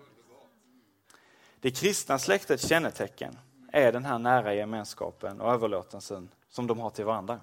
Det 1.59 1.71
kristna 1.71 2.19
släktets 2.19 2.67
kännetecken 2.67 3.37
är 3.71 3.91
den 3.91 4.05
här 4.05 4.19
nära 4.19 4.53
gemenskapen 4.53 5.41
och 5.41 5.53
överlåtelsen 5.53 6.29
som 6.49 6.67
de 6.67 6.79
har 6.79 6.89
till 6.89 7.05
varandra. 7.05 7.39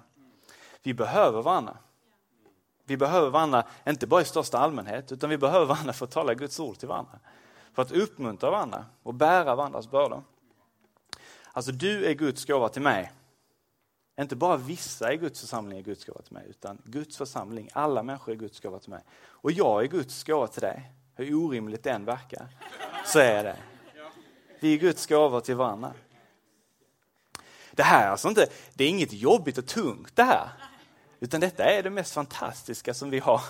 Vi 0.83 0.93
behöver 0.93 1.41
varandra. 1.41 1.77
Vi 2.85 2.97
behöver 2.97 3.29
varandra, 3.29 3.63
inte 3.87 4.07
bara 4.07 4.21
i 4.21 4.25
största 4.25 4.57
allmänhet, 4.57 5.11
utan 5.11 5.29
vi 5.29 5.37
behöver 5.37 5.65
varandra 5.65 5.93
för 5.93 6.05
att 6.05 6.11
tala 6.11 6.33
Guds 6.33 6.59
ord 6.59 6.77
till 6.77 6.87
varandra. 6.87 7.19
för 7.73 7.81
att 7.81 7.91
uppmuntra 7.91 8.51
varandra 8.51 8.85
och 9.03 9.13
bära 9.13 9.55
varandras 9.55 9.91
bördor. 9.91 10.23
Alltså 11.51 11.71
du 11.71 12.05
är 12.05 12.13
Guds 12.13 12.45
gåva 12.45 12.69
till 12.69 12.81
mig. 12.81 13.11
Inte 14.19 14.35
bara 14.35 14.57
vissa 14.57 15.13
i 15.13 15.17
Guds 15.17 15.41
församling 15.41 15.77
är 15.77 15.83
Guds 15.83 16.05
gåva 16.05 16.21
till 16.21 16.33
mig, 16.33 16.45
utan 16.49 16.81
Guds 16.85 17.17
församling, 17.17 17.69
alla 17.73 18.03
människor 18.03 18.31
är 18.31 18.35
Guds 18.35 18.59
gåva 18.59 18.79
till 18.79 18.89
mig. 18.89 19.03
Och 19.25 19.51
jag 19.51 19.83
är 19.83 19.87
Guds 19.87 20.23
gåva 20.23 20.47
till 20.47 20.61
dig. 20.61 20.91
Hur 21.15 21.35
orimligt 21.35 21.83
det 21.83 21.91
än 21.91 22.05
verkar, 22.05 22.47
så 23.05 23.19
är 23.19 23.43
det. 23.43 23.57
Vi 24.63 24.73
är 24.73 24.77
Guds 24.77 25.05
gåvor 25.05 25.39
till 25.39 25.55
varandra. 25.55 25.93
Det 27.71 27.83
här 27.83 28.07
är 28.07 28.11
alltså 28.11 28.27
inte, 28.27 28.47
det 28.73 28.83
är 28.83 28.89
inget 28.89 29.13
jobbigt 29.13 29.57
och 29.57 29.65
tungt 29.65 30.15
det 30.15 30.23
här. 30.23 30.49
Utan 31.19 31.41
detta 31.41 31.63
är 31.63 31.83
det 31.83 31.89
mest 31.89 32.13
fantastiska 32.13 32.93
som 32.93 33.09
vi 33.09 33.19
har 33.19 33.41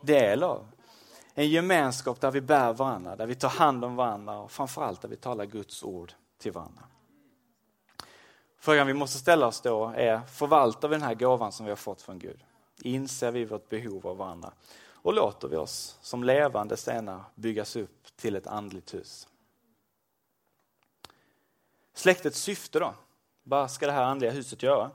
del 0.00 0.42
av. 0.42 0.66
En 1.34 1.48
gemenskap 1.48 2.20
där 2.20 2.30
vi 2.30 2.40
bär 2.40 2.72
varandra, 2.72 3.16
där 3.16 3.26
vi 3.26 3.34
tar 3.34 3.48
hand 3.48 3.84
om 3.84 3.96
varandra 3.96 4.38
och 4.38 4.50
framförallt 4.50 5.00
där 5.02 5.08
vi 5.08 5.16
talar 5.16 5.44
Guds 5.44 5.82
ord 5.82 6.12
till 6.38 6.52
varandra. 6.52 6.82
Frågan 8.58 8.86
vi 8.86 8.94
måste 8.94 9.18
ställa 9.18 9.46
oss 9.46 9.60
då 9.60 9.88
är, 9.96 10.20
förvaltar 10.20 10.88
vi 10.88 10.94
den 10.94 11.02
här 11.02 11.14
gåvan 11.14 11.52
som 11.52 11.66
vi 11.66 11.70
har 11.70 11.76
fått 11.76 12.02
från 12.02 12.18
Gud? 12.18 12.44
Inser 12.82 13.30
vi 13.30 13.44
vårt 13.44 13.68
behov 13.68 14.06
av 14.06 14.16
varandra? 14.16 14.52
Och 14.86 15.14
låter 15.14 15.48
vi 15.48 15.56
oss 15.56 15.98
som 16.00 16.24
levande 16.24 16.76
stenar 16.76 17.24
byggas 17.34 17.76
upp 17.76 18.16
till 18.16 18.36
ett 18.36 18.46
andligt 18.46 18.94
hus? 18.94 19.28
Släktets 21.94 22.40
syfte 22.40 22.78
då? 22.78 22.94
Vad 23.42 23.70
ska 23.70 23.86
det 23.86 23.92
här 23.92 24.02
andliga 24.02 24.30
huset 24.30 24.62
göra? 24.62 24.90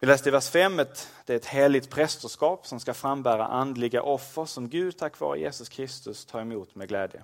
Vi 0.00 0.06
läste 0.06 0.28
i 0.28 0.32
vers 0.32 0.50
5 0.50 0.78
att 0.78 1.12
det 1.26 1.32
är 1.32 1.36
ett 1.36 1.46
heligt 1.46 1.90
prästerskap 1.90 2.66
som 2.66 2.80
ska 2.80 2.94
frambära 2.94 3.46
andliga 3.46 4.02
offer 4.02 4.44
som 4.44 4.68
Gud 4.68 4.98
tack 4.98 5.20
vare 5.20 5.38
Jesus 5.40 5.68
Kristus 5.68 6.26
tar 6.26 6.40
emot 6.40 6.74
med 6.74 6.88
glädje. 6.88 7.22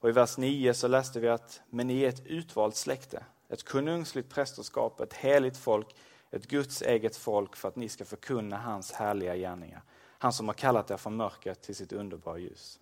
Och 0.00 0.08
i 0.08 0.12
vers 0.12 0.36
9 0.36 0.74
så 0.74 0.88
läste 0.88 1.20
vi 1.20 1.28
att 1.28 1.60
men 1.70 1.86
ni 1.86 2.02
är 2.02 2.08
ett 2.08 2.26
utvalt 2.26 2.76
släkte, 2.76 3.24
ett 3.48 3.64
konungsligt 3.64 4.30
prästerskap, 4.30 5.00
ett 5.00 5.14
heligt 5.14 5.56
folk, 5.56 5.96
ett 6.30 6.46
Guds 6.46 6.82
eget 6.82 7.16
folk 7.16 7.56
för 7.56 7.68
att 7.68 7.76
ni 7.76 7.88
ska 7.88 8.04
förkunna 8.04 8.58
hans 8.58 8.92
härliga 8.92 9.36
gärningar. 9.36 9.82
Han 10.18 10.32
som 10.32 10.48
har 10.48 10.54
kallat 10.54 10.90
er 10.90 10.96
från 10.96 11.16
mörkret 11.16 11.62
till 11.62 11.76
sitt 11.76 11.92
underbara 11.92 12.38
ljus. 12.38 12.80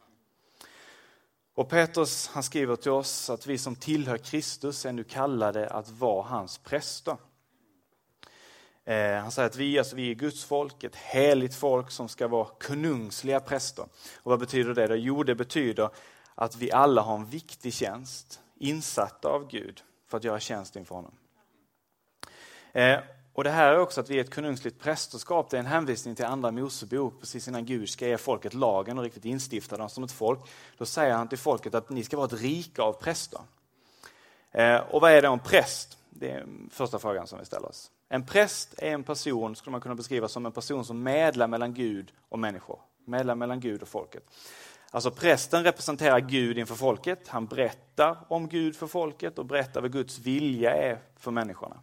Och 1.55 1.69
Petrus 1.69 2.29
han 2.29 2.43
skriver 2.43 2.77
till 2.77 2.91
oss 2.91 3.31
att 3.31 3.47
vi 3.47 3.59
som 3.59 3.77
tillhör 3.77 4.19
Kristus 4.19 4.87
är 4.87 4.93
nu 4.93 5.05
kallade 5.05 5.69
att 5.69 5.91
vara 5.91 6.23
hans 6.23 6.59
präster. 6.59 7.17
Eh, 8.85 9.15
han 9.15 9.31
säger 9.31 9.49
att 9.49 9.57
vi, 9.57 9.79
alltså, 9.79 9.97
vi 9.97 10.11
är 10.11 10.15
Guds 10.15 10.45
folk, 10.45 10.85
ett 10.85 10.97
heligt 10.97 11.55
folk 11.55 11.91
som 11.91 12.09
ska 12.09 12.29
vara 12.29 12.45
konungsliga 12.45 13.41
präster. 13.41 13.85
Och 14.17 14.31
vad 14.31 14.41
betyder 14.41 14.75
det? 14.75 14.87
Då? 14.87 14.95
Jo, 14.95 15.23
det 15.23 15.35
betyder 15.35 15.91
att 16.35 16.57
vi 16.57 16.73
alla 16.73 17.03
har 17.03 17.15
en 17.15 17.27
viktig 17.27 17.75
tjänst, 17.75 18.41
insatta 18.57 19.29
av 19.29 19.49
Gud 19.49 19.83
för 20.09 20.17
att 20.17 20.25
göra 20.25 20.41
tjänst 20.41 20.77
inför 20.77 20.95
honom. 20.95 21.15
Eh, 22.73 22.99
och 23.35 23.45
det 23.45 23.51
här 23.51 23.73
är 23.73 23.79
också 23.79 24.01
att 24.01 24.11
vi 24.11 24.17
är 24.17 24.21
ett 24.21 24.35
konungsligt 24.35 24.81
prästerskap. 24.81 25.51
Det 25.51 25.57
är 25.57 25.61
en 25.61 25.67
hänvisning 25.67 26.15
till 26.15 26.25
andra 26.25 26.51
Mosebok, 26.51 27.21
precis 27.21 27.49
innan 27.49 27.65
Gud 27.65 27.89
ska 27.89 28.07
ge 28.07 28.19
folket 28.19 28.55
lagen 28.55 28.99
och 28.99 29.05
riktigt 29.05 29.25
instifta 29.25 29.77
dem 29.77 29.89
som 29.89 30.05
ett 30.05 30.13
folk. 30.13 30.41
Då 30.79 30.87
säger 30.87 31.15
han 31.15 31.29
till 31.29 31.39
folket 31.39 31.75
att 31.75 31.91
ni 31.91 32.05
ska 32.05 32.17
vara 32.17 32.27
ett 32.27 32.41
rike 32.41 32.83
av 32.83 32.93
präster. 32.93 33.41
Eh, 34.51 34.77
och 34.77 35.01
vad 35.01 35.13
är 35.13 35.23
det 35.23 35.29
om 35.29 35.39
präst? 35.39 35.99
Det 36.11 36.31
är 36.31 36.47
första 36.71 36.99
frågan 36.99 37.27
som 37.27 37.39
vi 37.39 37.45
ställer 37.45 37.69
oss. 37.69 37.91
En 38.09 38.27
präst 38.27 38.75
är 38.79 38.93
en 38.93 39.03
person, 39.03 39.57
skulle 39.57 39.73
man 39.73 39.81
kunna 39.81 39.95
beskriva 39.95 40.29
som 40.29 40.47
en 40.47 40.53
person 40.53 40.85
som 40.85 41.03
medlar 41.03 41.47
mellan 41.47 41.75
Gud 41.75 42.13
och 42.29 42.39
människor. 42.39 42.79
Medlar 43.05 43.35
mellan 43.35 43.61
Gud 43.61 43.83
och 43.83 43.89
folket. 43.89 44.23
Alltså 44.91 45.11
prästen 45.11 45.65
representerar 45.65 46.21
Gud 46.21 46.59
inför 46.59 46.75
folket. 46.75 47.29
Han 47.29 47.47
berättar 47.47 48.17
om 48.29 48.49
Gud 48.49 48.77
för 48.77 48.87
folket 48.87 49.39
och 49.39 49.47
berättar 49.47 49.81
vad 49.81 49.93
Guds 49.93 50.19
vilja 50.19 50.75
är 50.75 50.99
för 51.17 51.31
människorna. 51.31 51.81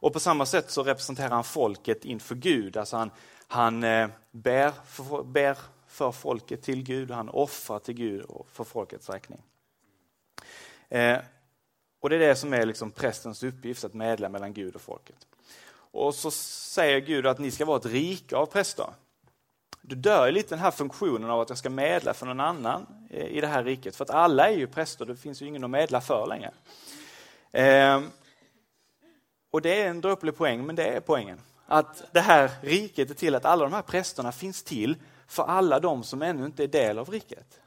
Och 0.00 0.12
på 0.12 0.20
samma 0.20 0.46
sätt 0.46 0.70
så 0.70 0.82
representerar 0.82 1.30
han 1.30 1.44
folket 1.44 2.04
inför 2.04 2.34
Gud. 2.34 2.76
Alltså 2.76 2.96
han, 2.96 3.10
han 3.46 3.84
eh, 3.84 4.08
bär, 4.30 4.72
för, 4.86 5.22
bär 5.22 5.58
för 5.86 6.12
folket 6.12 6.62
till 6.62 6.82
Gud 6.82 7.10
och 7.10 7.16
han 7.16 7.28
offrar 7.28 7.78
till 7.78 7.94
Gud 7.94 8.26
för 8.52 8.64
folkets 8.64 9.10
räkning. 9.10 9.42
Eh, 10.88 11.18
och 12.00 12.10
det 12.10 12.16
är 12.16 12.20
det 12.20 12.36
som 12.36 12.52
är 12.52 12.66
liksom 12.66 12.90
prästens 12.90 13.42
uppgift, 13.42 13.84
att 13.84 13.94
medla 13.94 14.28
mellan 14.28 14.52
Gud 14.52 14.74
och 14.74 14.80
folket. 14.80 15.26
Och 15.90 16.14
så 16.14 16.30
säger 16.30 17.00
Gud 17.00 17.26
att 17.26 17.38
ni 17.38 17.50
ska 17.50 17.64
vara 17.64 17.76
ett 17.76 17.86
rike 17.86 18.36
av 18.36 18.46
präster. 18.46 18.86
Du 19.82 19.96
dör 19.96 20.32
lite 20.32 20.48
den 20.48 20.58
här 20.58 20.70
funktionen 20.70 21.30
av 21.30 21.40
att 21.40 21.48
jag 21.48 21.58
ska 21.58 21.70
medla 21.70 22.14
för 22.14 22.26
någon 22.26 22.40
annan 22.40 22.86
eh, 23.10 23.26
i 23.26 23.40
det 23.40 23.46
här 23.46 23.64
riket. 23.64 23.96
För 23.96 24.04
att 24.04 24.10
alla 24.10 24.48
är 24.48 24.56
ju 24.56 24.66
präster, 24.66 25.04
det 25.04 25.16
finns 25.16 25.42
ju 25.42 25.46
ingen 25.46 25.64
att 25.64 25.70
medla 25.70 26.00
för 26.00 26.26
längre. 26.26 26.52
Eh, 27.52 28.02
och 29.50 29.62
det 29.62 29.82
är 29.82 29.90
en 29.90 30.00
dråplig 30.00 30.36
poäng, 30.36 30.66
men 30.66 30.76
det 30.76 30.86
är 30.86 31.00
poängen. 31.00 31.40
Att 31.66 32.12
det 32.12 32.20
här 32.20 32.50
riket 32.62 33.10
är 33.10 33.14
till 33.14 33.34
att 33.34 33.44
alla 33.44 33.64
de 33.64 33.72
här 33.72 33.82
prästerna 33.82 34.32
finns 34.32 34.62
till 34.62 34.96
för 35.26 35.42
alla 35.42 35.80
de 35.80 36.02
som 36.02 36.22
ännu 36.22 36.46
inte 36.46 36.64
är 36.64 36.68
del 36.68 36.98
av 36.98 37.10
riket. 37.10 37.60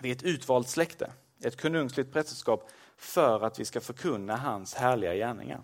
Vi 0.00 0.10
är 0.10 0.14
ett 0.14 0.22
utvalt 0.22 0.68
släkte, 0.68 1.12
ett 1.40 1.60
konungsligt 1.60 2.12
prästerskap 2.12 2.70
för 2.96 3.40
att 3.40 3.60
vi 3.60 3.64
ska 3.64 3.80
förkunna 3.80 4.36
hans 4.36 4.74
härliga 4.74 5.14
gärningar. 5.14 5.62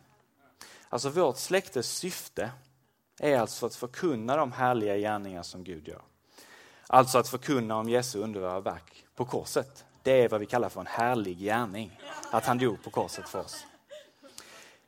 Alltså 0.88 1.08
vårt 1.08 1.36
släktes 1.36 1.90
syfte 1.90 2.50
är 3.18 3.38
alltså 3.38 3.66
att 3.66 3.74
förkunna 3.74 4.36
de 4.36 4.52
härliga 4.52 4.96
gärningar 4.96 5.42
som 5.42 5.64
Gud 5.64 5.88
gör. 5.88 6.02
Alltså 6.86 7.18
att 7.18 7.28
förkunna 7.28 7.76
om 7.76 7.88
Jesu 7.88 8.18
underbara 8.18 8.60
verk 8.60 9.06
på 9.14 9.24
korset. 9.24 9.84
Det 10.08 10.22
är 10.22 10.28
vad 10.28 10.40
vi 10.40 10.46
kallar 10.46 10.68
för 10.68 10.80
en 10.80 10.86
härlig 10.86 11.38
gärning, 11.38 12.00
att 12.30 12.46
han 12.46 12.58
dog 12.58 12.82
på 12.82 12.90
korset 12.90 13.28
för 13.28 13.40
oss. 13.40 13.66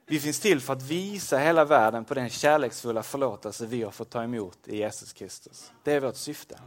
Vi 0.06 0.20
finns 0.20 0.40
till 0.40 0.60
för 0.60 0.72
att 0.72 0.82
visa 0.82 1.38
hela 1.38 1.64
världen 1.64 2.04
på 2.04 2.14
den 2.14 2.30
kärleksfulla 2.30 3.02
förlåtelse 3.02 3.66
vi 3.66 3.82
har 3.82 3.90
fått 3.90 4.10
ta 4.10 4.22
emot 4.22 4.58
i 4.68 4.76
Jesus 4.76 5.12
Kristus. 5.12 5.72
Det 5.82 5.92
är 5.92 6.00
vårt 6.00 6.16
syfte. 6.16 6.60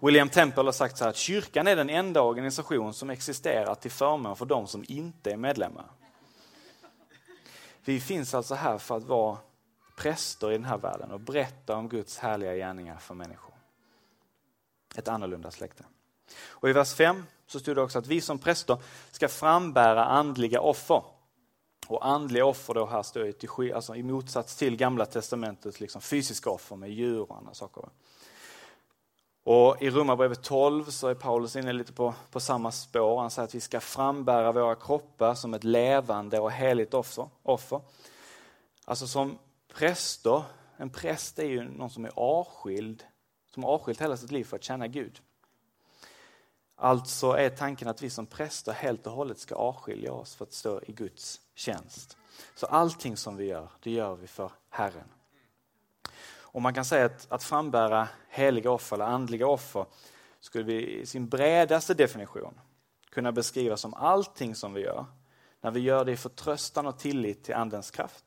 William 0.00 0.28
Temple 0.28 0.62
har 0.62 0.72
sagt 0.72 0.98
så 0.98 1.04
här 1.04 1.10
att 1.10 1.16
kyrkan 1.16 1.66
är 1.66 1.76
den 1.76 1.90
enda 1.90 2.22
organisation 2.22 2.94
som 2.94 3.10
existerar 3.10 3.74
till 3.74 3.90
förmån 3.90 4.36
för 4.36 4.46
de 4.46 4.66
som 4.66 4.84
inte 4.88 5.32
är 5.32 5.36
medlemmar. 5.36 5.86
Vi 7.84 8.00
finns 8.00 8.34
alltså 8.34 8.54
här 8.54 8.78
för 8.78 8.96
att 8.96 9.04
vara 9.04 9.38
präster 9.96 10.50
i 10.50 10.52
den 10.52 10.64
här 10.64 10.78
världen 10.78 11.10
och 11.10 11.20
berätta 11.20 11.76
om 11.76 11.88
Guds 11.88 12.18
härliga 12.18 12.54
gärningar 12.54 12.96
för 12.96 13.14
människor. 13.14 13.54
Ett 14.96 15.08
annorlunda 15.08 15.50
släkte. 15.50 15.84
Och 16.48 16.68
I 16.68 16.72
vers 16.72 16.94
5 16.94 17.24
så 17.46 17.60
stod 17.60 17.76
det 17.76 17.82
också 17.82 17.98
att 17.98 18.06
vi 18.06 18.20
som 18.20 18.38
präster 18.38 18.78
ska 19.10 19.28
frambära 19.28 20.04
andliga 20.04 20.60
offer. 20.60 21.02
Och 21.88 22.06
andliga 22.06 22.44
offer 22.44 22.74
då 22.74 22.86
här 22.86 23.02
står 23.02 23.26
i, 23.26 23.72
alltså 23.72 23.94
i 23.96 24.02
motsats 24.02 24.56
till 24.56 24.76
gamla 24.76 25.06
testamentets 25.06 25.80
liksom 25.80 26.00
fysiska 26.00 26.50
offer 26.50 26.76
med 26.76 26.90
djur 26.90 27.30
och 27.30 27.36
andra 27.36 27.54
saker. 27.54 27.84
Och 29.44 29.82
I 29.82 29.90
Romarbrevet 29.90 30.42
12 30.42 30.84
så 30.84 31.08
är 31.08 31.14
Paulus 31.14 31.56
inne 31.56 31.72
lite 31.72 31.92
på, 31.92 32.14
på 32.30 32.40
samma 32.40 32.72
spår. 32.72 33.20
Han 33.20 33.30
säger 33.30 33.48
att 33.48 33.54
vi 33.54 33.60
ska 33.60 33.80
frambära 33.80 34.52
våra 34.52 34.74
kroppar 34.74 35.34
som 35.34 35.54
ett 35.54 35.64
levande 35.64 36.40
och 36.40 36.52
heligt 36.52 36.94
offer. 36.94 37.28
offer. 37.42 37.80
Alltså 38.84 39.06
som 39.06 39.38
präster, 39.74 40.42
en 40.76 40.90
präst 40.90 41.38
är 41.38 41.44
ju 41.44 41.64
någon 41.64 41.90
som 41.90 42.04
är 42.04 42.12
avskild, 42.14 43.04
som 43.54 43.64
har 43.64 43.70
avskilt 43.70 44.00
hela 44.00 44.16
sitt 44.16 44.30
liv 44.30 44.44
för 44.44 44.56
att 44.56 44.64
känna 44.64 44.86
Gud. 44.86 45.20
Alltså 46.80 47.32
är 47.32 47.50
tanken 47.50 47.88
att 47.88 48.02
vi 48.02 48.10
som 48.10 48.26
präster 48.26 48.72
helt 48.72 49.06
och 49.06 49.12
hållet 49.12 49.38
ska 49.38 49.54
avskilja 49.54 50.12
oss 50.12 50.34
för 50.34 50.44
att 50.44 50.52
stå 50.52 50.80
i 50.82 50.92
Guds 50.92 51.40
tjänst. 51.54 52.16
Så 52.54 52.66
allting 52.66 53.16
som 53.16 53.36
vi 53.36 53.44
gör, 53.44 53.68
det 53.82 53.90
gör 53.90 54.16
vi 54.16 54.26
för 54.26 54.52
Herren. 54.68 55.08
Och 56.30 56.62
man 56.62 56.74
kan 56.74 56.84
säga 56.84 57.04
att, 57.04 57.32
att 57.32 57.42
frambära 57.42 58.08
heliga 58.28 58.70
offer 58.70 58.96
eller 58.96 59.04
andliga 59.04 59.46
offer 59.46 59.86
skulle 60.40 60.64
vi 60.64 61.00
i 61.00 61.06
sin 61.06 61.28
bredaste 61.28 61.94
definition 61.94 62.60
kunna 63.10 63.32
beskriva 63.32 63.76
som 63.76 63.94
allting 63.94 64.54
som 64.54 64.74
vi 64.74 64.80
gör 64.80 65.06
när 65.60 65.70
vi 65.70 65.80
gör 65.80 66.04
det 66.04 66.12
i 66.12 66.16
förtröstan 66.16 66.86
och 66.86 66.98
tillit 66.98 67.44
till 67.44 67.54
Andens 67.54 67.90
kraft. 67.90 68.24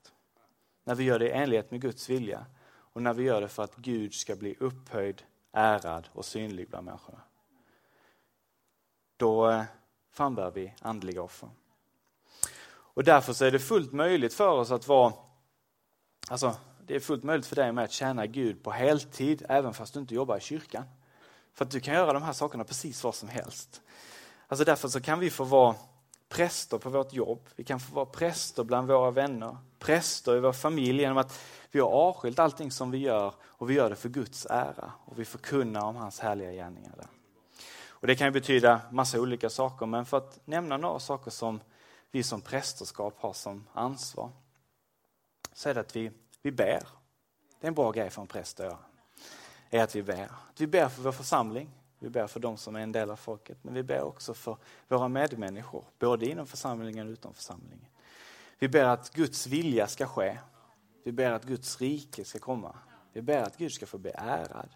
När 0.83 0.95
vi 0.95 1.03
gör 1.03 1.19
det 1.19 1.27
i 1.27 1.31
enlighet 1.31 1.71
med 1.71 1.81
Guds 1.81 2.09
vilja 2.09 2.45
och 2.71 3.01
när 3.01 3.13
vi 3.13 3.23
gör 3.23 3.41
det 3.41 3.47
för 3.47 3.63
att 3.63 3.75
Gud 3.75 4.13
ska 4.13 4.35
bli 4.35 4.55
upphöjd, 4.59 5.23
ärad 5.51 6.09
och 6.13 6.25
synlig 6.25 6.69
bland 6.69 6.85
människorna. 6.85 7.21
Då 9.21 9.49
eh, 9.49 9.63
frambär 10.11 10.51
vi 10.51 10.73
andliga 10.81 11.21
offer. 11.21 11.49
Och 12.69 13.03
därför 13.03 13.33
så 13.33 13.45
är 13.45 13.51
det 13.51 13.59
fullt 13.59 13.91
möjligt 13.91 14.33
för 14.33 14.47
oss 14.47 14.71
att 14.71 14.87
vara, 14.87 15.13
alltså 16.27 16.55
det 16.87 16.95
är 16.95 16.99
fullt 16.99 17.23
möjligt 17.23 17.45
för 17.45 17.55
dig 17.55 17.71
med 17.71 17.83
att 17.83 17.91
tjäna 17.91 18.25
Gud 18.25 18.63
på 18.63 18.71
heltid 18.71 19.45
även 19.49 19.73
fast 19.73 19.93
du 19.93 19.99
inte 19.99 20.15
jobbar 20.15 20.37
i 20.37 20.39
kyrkan. 20.39 20.83
För 21.53 21.65
att 21.65 21.71
du 21.71 21.79
kan 21.79 21.93
göra 21.93 22.13
de 22.13 22.23
här 22.23 22.33
sakerna 22.33 22.63
precis 22.63 23.03
vad 23.03 23.15
som 23.15 23.29
helst. 23.29 23.81
Alltså 24.47 24.65
därför 24.65 24.87
så 24.87 25.01
kan 25.01 25.19
vi 25.19 25.29
få 25.29 25.43
vara 25.43 25.75
präster 26.29 26.77
på 26.77 26.89
vårt 26.89 27.13
jobb, 27.13 27.49
vi 27.55 27.63
kan 27.63 27.79
få 27.79 27.95
vara 27.95 28.05
präster 28.05 28.63
bland 28.63 28.87
våra 28.87 29.11
vänner, 29.11 29.57
präster 29.79 30.35
i 30.35 30.39
vår 30.39 30.53
familj 30.53 31.01
genom 31.01 31.17
att 31.17 31.39
vi 31.71 31.79
har 31.79 31.89
avskilt 31.89 32.39
allting 32.39 32.71
som 32.71 32.91
vi 32.91 32.97
gör 32.97 33.33
och 33.41 33.69
vi 33.69 33.73
gör 33.73 33.89
det 33.89 33.95
för 33.95 34.09
Guds 34.09 34.47
ära 34.49 34.91
och 35.05 35.19
vi 35.19 35.25
förkunnar 35.25 35.85
om 35.85 35.95
hans 35.95 36.19
härliga 36.19 36.51
gärningar. 36.51 36.93
Där. 36.97 37.20
Och 38.01 38.07
Det 38.07 38.15
kan 38.15 38.27
ju 38.27 38.31
betyda 38.31 38.81
massa 38.91 39.19
olika 39.19 39.49
saker 39.49 39.85
men 39.85 40.05
för 40.05 40.17
att 40.17 40.39
nämna 40.45 40.77
några 40.77 40.99
saker 40.99 41.31
som 41.31 41.61
vi 42.11 42.23
som 42.23 42.41
prästerskap 42.41 43.15
har 43.19 43.33
som 43.33 43.67
ansvar 43.73 44.29
så 45.53 45.69
är 45.69 45.73
det 45.73 45.79
att 45.79 45.95
vi, 45.95 46.11
vi 46.41 46.51
ber. 46.51 46.87
Det 47.59 47.65
är 47.65 47.67
en 47.67 47.73
bra 47.73 47.91
grej 47.91 48.09
för 48.09 48.21
en 48.21 48.27
präst 48.27 48.59
att 48.59 48.65
göra. 48.65 48.77
Är 49.69 49.83
att 49.83 49.95
vi 49.95 50.03
ber. 50.03 50.23
Att 50.23 50.61
vi 50.61 50.67
ber 50.67 50.89
för 50.89 51.01
vår 51.01 51.11
församling, 51.11 51.69
vi 51.99 52.09
ber 52.09 52.27
för 52.27 52.39
de 52.39 52.57
som 52.57 52.75
är 52.75 52.79
en 52.79 52.91
del 52.91 53.09
av 53.09 53.15
folket, 53.15 53.57
men 53.61 53.73
vi 53.73 53.83
ber 53.83 54.01
också 54.01 54.33
för 54.33 54.57
våra 54.87 55.07
medmänniskor, 55.07 55.83
både 55.99 56.25
inom 56.25 56.47
församlingen 56.47 57.07
och 57.07 57.11
utom 57.11 57.33
församlingen. 57.33 57.87
Vi 58.59 58.67
ber 58.67 58.85
att 58.85 59.13
Guds 59.13 59.47
vilja 59.47 59.87
ska 59.87 60.07
ske. 60.07 60.37
Vi 61.03 61.11
ber 61.11 61.31
att 61.31 61.43
Guds 61.43 61.81
rike 61.81 62.25
ska 62.25 62.39
komma. 62.39 62.75
Vi 63.13 63.21
ber 63.21 63.41
att 63.41 63.57
Gud 63.57 63.71
ska 63.71 63.85
få 63.85 63.97
bli 63.97 64.11
ärad. 64.15 64.69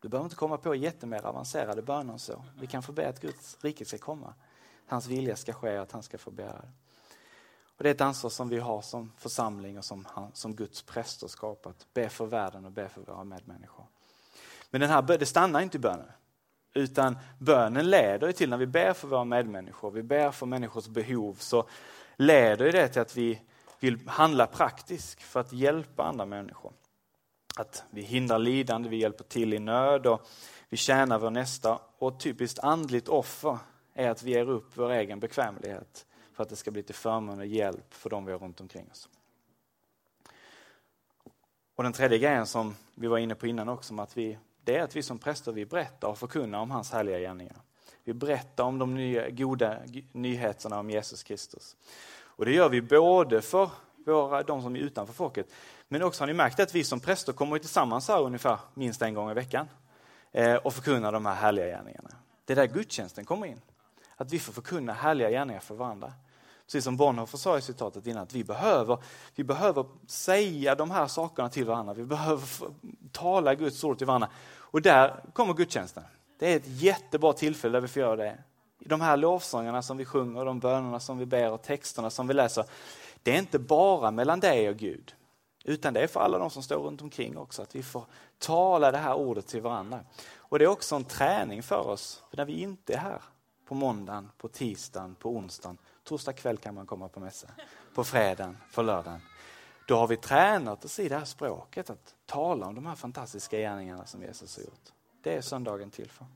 Du 0.00 0.08
behöver 0.08 0.26
inte 0.26 0.36
komma 0.36 0.56
på 0.56 0.74
jättemer 0.74 1.26
avancerade 1.26 1.82
böner 1.82 2.12
än 2.12 2.18
så. 2.18 2.44
Vi 2.60 2.66
kan 2.66 2.82
få 2.82 2.92
be 2.92 3.08
att 3.08 3.20
Guds 3.20 3.56
rike 3.60 3.84
ska 3.84 3.98
komma. 3.98 4.34
Hans 4.86 5.06
vilja 5.06 5.36
ska 5.36 5.52
ske 5.52 5.76
och 5.76 5.82
att 5.82 5.92
han 5.92 6.02
ska 6.02 6.18
få 6.18 6.30
bära 6.30 6.52
det. 6.52 6.72
Och 7.76 7.84
det 7.84 7.88
är 7.88 7.94
ett 7.94 8.00
ansvar 8.00 8.30
som 8.30 8.48
vi 8.48 8.58
har 8.58 8.82
som 8.82 9.12
församling 9.16 9.78
och 9.78 9.84
som, 9.84 10.06
som 10.32 10.54
Guds 10.54 10.82
prästerskap 10.82 11.66
att 11.66 11.86
be 11.94 12.08
för 12.08 12.26
världen 12.26 12.64
och 12.64 12.72
be 12.72 12.88
för 12.88 13.00
våra 13.00 13.24
medmänniskor. 13.24 13.86
Men 14.70 14.80
den 14.80 14.90
här, 14.90 15.02
det 15.02 15.26
stannar 15.26 15.60
inte 15.60 15.76
i 15.76 15.80
bönen. 15.80 16.10
Utan 16.74 17.18
bönen 17.38 17.90
leder 17.90 18.32
till 18.32 18.50
när 18.50 18.56
vi 18.56 18.66
ber 18.66 18.92
för 18.92 19.08
våra 19.08 19.24
medmänniskor, 19.24 19.90
vi 19.90 20.02
ber 20.02 20.30
för 20.30 20.46
människors 20.46 20.88
behov, 20.88 21.34
så 21.34 21.68
leder 22.16 22.72
det 22.72 22.88
till 22.88 23.02
att 23.02 23.16
vi 23.16 23.40
vill 23.80 24.08
handla 24.08 24.46
praktiskt 24.46 25.22
för 25.22 25.40
att 25.40 25.52
hjälpa 25.52 26.04
andra 26.04 26.26
människor. 26.26 26.72
Att 27.60 27.84
vi 27.90 28.02
hindrar 28.02 28.38
lidande, 28.38 28.88
vi 28.88 28.96
hjälper 28.96 29.24
till 29.24 29.54
i 29.54 29.58
nöd 29.58 30.06
och 30.06 30.26
vi 30.68 30.76
tjänar 30.76 31.18
vår 31.18 31.30
nästa. 31.30 31.78
Och 31.98 32.12
ett 32.12 32.20
typiskt 32.20 32.58
andligt 32.58 33.08
offer 33.08 33.58
är 33.94 34.10
att 34.10 34.22
vi 34.22 34.30
ger 34.30 34.50
upp 34.50 34.70
vår 34.74 34.90
egen 34.90 35.20
bekvämlighet 35.20 36.06
för 36.32 36.42
att 36.42 36.48
det 36.48 36.56
ska 36.56 36.70
bli 36.70 36.82
till 36.82 36.94
förmån 36.94 37.38
och 37.38 37.46
hjälp 37.46 37.94
för 37.94 38.10
de 38.10 38.24
vi 38.24 38.32
har 38.32 38.38
runt 38.38 38.60
omkring 38.60 38.90
oss. 38.90 39.08
Och 41.74 41.82
den 41.82 41.92
tredje 41.92 42.18
grejen 42.18 42.46
som 42.46 42.74
vi 42.94 43.06
var 43.06 43.18
inne 43.18 43.34
på 43.34 43.46
innan 43.46 43.68
också, 43.68 44.00
att 44.00 44.16
vi, 44.16 44.38
det 44.64 44.76
är 44.76 44.82
att 44.82 44.96
vi 44.96 45.02
som 45.02 45.18
präster 45.18 45.52
vi 45.52 45.66
berättar 45.66 46.08
och 46.08 46.18
förkunnar 46.18 46.58
om 46.58 46.70
hans 46.70 46.92
härliga 46.92 47.18
gärningar. 47.18 47.56
Vi 48.04 48.14
berättar 48.14 48.64
om 48.64 48.78
de 48.78 48.94
nya, 48.94 49.30
goda 49.30 49.78
nyheterna 50.12 50.78
om 50.78 50.90
Jesus 50.90 51.22
Kristus. 51.22 51.76
Och 52.20 52.44
det 52.44 52.52
gör 52.52 52.68
vi 52.68 52.82
både 52.82 53.42
för 53.42 53.70
våra, 54.06 54.42
de 54.42 54.62
som 54.62 54.76
är 54.76 54.80
utanför 54.80 55.14
folket, 55.14 55.46
men 55.88 56.02
också 56.02 56.22
har 56.22 56.26
ni 56.26 56.32
märkt 56.32 56.60
att 56.60 56.74
vi 56.74 56.84
som 56.84 57.00
präster 57.00 57.32
kommer 57.32 57.58
tillsammans 57.58 58.08
här 58.08 58.20
ungefär 58.20 58.58
minst 58.74 59.02
en 59.02 59.14
gång 59.14 59.30
i 59.30 59.34
veckan 59.34 59.68
eh, 60.32 60.54
och 60.54 60.74
förkunnar 60.74 61.12
de 61.12 61.26
här 61.26 61.34
härliga 61.34 61.66
gärningarna. 61.66 62.10
Det 62.44 62.52
är 62.52 62.56
där 62.56 62.66
gudstjänsten 62.66 63.24
kommer 63.24 63.46
in. 63.46 63.60
Att 64.16 64.32
vi 64.32 64.38
får 64.38 64.52
förkunna 64.52 64.92
härliga 64.92 65.30
gärningar 65.30 65.60
för 65.60 65.74
varandra. 65.74 66.12
Precis 66.66 66.84
som 66.84 66.96
Bonhoeffer 66.96 67.38
sa 67.38 67.58
i 67.58 67.62
citatet 67.62 68.06
innan, 68.06 68.22
att 68.22 68.32
vi 68.32 68.44
behöver, 68.44 68.98
vi 69.34 69.44
behöver 69.44 69.84
säga 70.06 70.74
de 70.74 70.90
här 70.90 71.06
sakerna 71.06 71.48
till 71.48 71.64
varandra. 71.64 71.94
Vi 71.94 72.04
behöver 72.04 72.48
tala 73.12 73.54
Guds 73.54 73.84
ord 73.84 73.98
till 73.98 74.06
varandra. 74.06 74.28
Och 74.56 74.82
där 74.82 75.24
kommer 75.32 75.54
gudstjänsten. 75.54 76.02
Det 76.38 76.52
är 76.52 76.56
ett 76.56 76.66
jättebra 76.66 77.32
tillfälle 77.32 77.72
där 77.72 77.80
vi 77.80 77.88
får 77.88 78.02
göra 78.02 78.16
det. 78.16 78.38
I 78.78 78.88
de 78.88 79.00
här 79.00 79.16
lovsångerna 79.16 79.82
som 79.82 79.96
vi 79.96 80.04
sjunger, 80.04 80.44
de 80.44 80.60
bönerna 80.60 81.00
som 81.00 81.18
vi 81.18 81.26
ber 81.26 81.52
och 81.52 81.62
texterna 81.62 82.10
som 82.10 82.28
vi 82.28 82.34
läser. 82.34 82.64
Det 83.22 83.34
är 83.34 83.38
inte 83.38 83.58
bara 83.58 84.10
mellan 84.10 84.40
dig 84.40 84.68
och 84.68 84.76
Gud. 84.76 85.14
Utan 85.64 85.94
det 85.94 86.00
är 86.00 86.06
för 86.06 86.20
alla 86.20 86.38
de 86.38 86.50
som 86.50 86.62
står 86.62 86.76
runt 86.76 87.02
omkring 87.02 87.38
också, 87.38 87.62
att 87.62 87.74
vi 87.74 87.82
får 87.82 88.04
tala 88.38 88.90
det 88.90 88.98
här 88.98 89.14
ordet 89.14 89.46
till 89.46 89.62
varandra. 89.62 90.00
Och 90.36 90.58
det 90.58 90.64
är 90.64 90.68
också 90.68 90.96
en 90.96 91.04
träning 91.04 91.62
för 91.62 91.88
oss, 91.88 92.22
för 92.30 92.36
när 92.36 92.44
vi 92.44 92.60
inte 92.60 92.94
är 92.94 92.98
här 92.98 93.22
på 93.68 93.74
måndagen, 93.74 94.30
på 94.38 94.48
tisdagen, 94.48 95.14
på 95.14 95.30
onsdagen, 95.30 95.78
torsdag 96.04 96.32
kväll 96.32 96.56
kan 96.56 96.74
man 96.74 96.86
komma 96.86 97.08
på 97.08 97.20
mässa, 97.20 97.48
på 97.94 98.04
fredagen, 98.04 98.56
på 98.74 98.82
lördagen. 98.82 99.20
Då 99.88 99.96
har 99.96 100.06
vi 100.06 100.16
tränat 100.16 100.84
oss 100.84 100.98
i 100.98 101.08
det 101.08 101.18
här 101.18 101.24
språket, 101.24 101.90
att 101.90 102.14
tala 102.26 102.66
om 102.66 102.74
de 102.74 102.86
här 102.86 102.94
fantastiska 102.94 103.58
gärningarna 103.58 104.06
som 104.06 104.22
Jesus 104.22 104.56
har 104.56 104.64
gjort. 104.64 104.92
Det 105.22 105.36
är 105.36 105.40
söndagen 105.40 105.90
till 105.90 106.10
för. 106.10 106.26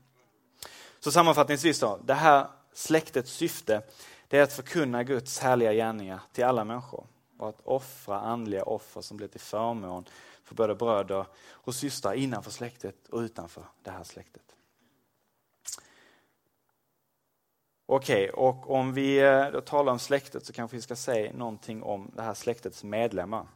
Så 0.99 1.11
sammanfattningsvis 1.11 1.79
då, 1.79 1.99
det 2.05 2.13
här 2.13 2.47
släktets 2.73 3.31
syfte 3.31 3.81
det 4.35 4.39
är 4.39 4.43
att 4.43 4.53
förkunna 4.53 5.03
Guds 5.03 5.39
härliga 5.39 5.73
gärningar 5.73 6.21
till 6.31 6.43
alla 6.43 6.63
människor 6.63 7.07
och 7.37 7.49
att 7.49 7.61
offra 7.63 8.19
andliga 8.19 8.63
offer 8.63 9.01
som 9.01 9.17
blir 9.17 9.27
till 9.27 9.39
förmån 9.39 10.05
för 10.43 10.55
både 10.55 10.75
bröder 10.75 11.25
och 11.49 11.75
systrar 11.75 12.13
innanför 12.13 12.51
släktet 12.51 13.07
och 13.07 13.19
utanför 13.19 13.65
det 13.83 13.91
här 13.91 14.03
släktet. 14.03 14.55
Okej, 17.85 18.29
okay, 18.29 18.45
och 18.45 18.69
om 18.69 18.93
vi 18.93 19.19
eh, 19.19 19.51
då 19.51 19.61
talar 19.61 19.91
om 19.91 19.99
släktet 19.99 20.45
så 20.45 20.53
kanske 20.53 20.77
vi 20.77 20.81
ska 20.81 20.95
säga 20.95 21.33
någonting 21.33 21.83
om 21.83 22.11
det 22.15 22.21
här 22.21 22.33
släktets 22.33 22.83
medlemmar. 22.83 23.47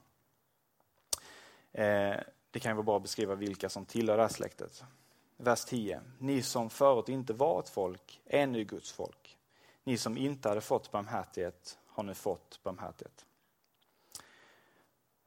Eh, 1.72 2.16
det 2.52 2.60
kan 2.60 2.76
vara 2.76 2.84
bra 2.84 2.96
att 2.96 3.04
beskriva 3.04 3.36
vilka 3.36 3.70
som 3.70 3.86
tillhör 3.86 4.18
det 4.18 4.24
här 4.24 4.30
släktet. 4.30 4.84
Vers 5.38 5.66
10. 5.66 6.02
Ni 6.18 6.42
som 6.42 6.70
förut 6.70 7.10
inte 7.10 7.34
var 7.34 7.60
ett 7.60 7.70
folk 7.70 8.22
är 8.26 8.48
nu 8.48 8.64
Guds 8.64 8.92
folk. 8.92 9.19
Ni 9.84 9.98
som 9.98 10.18
inte 10.18 10.50
hade 10.50 10.62
fått 10.62 10.92
barmhärtighet 10.92 11.78
har 11.88 12.04
nu 12.04 12.14
fått 12.14 12.60
barmhärtighet. 12.64 13.26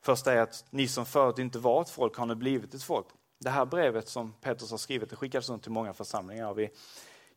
Första 0.01 0.33
är 0.33 0.41
att 0.41 0.65
ni 0.71 0.89
som 0.89 1.07
förut 1.07 1.39
inte 1.39 1.59
var 1.59 1.83
ett 1.83 1.91
folk 1.91 2.17
har 2.17 2.27
nu 2.27 2.35
blivit 2.35 2.75
ett 2.75 2.83
folk. 2.83 3.07
Det 3.39 3.51
här 3.51 3.65
brevet 3.65 4.09
som 4.09 4.33
Petrus 4.33 4.71
har 4.71 4.79
skrivit 4.79 5.11
det 5.11 5.17
skickades 5.17 5.51
runt 5.51 5.63
till 5.63 5.73
många 5.73 5.93
församlingar 5.93 6.51
och 6.51 6.59
vi 6.59 6.71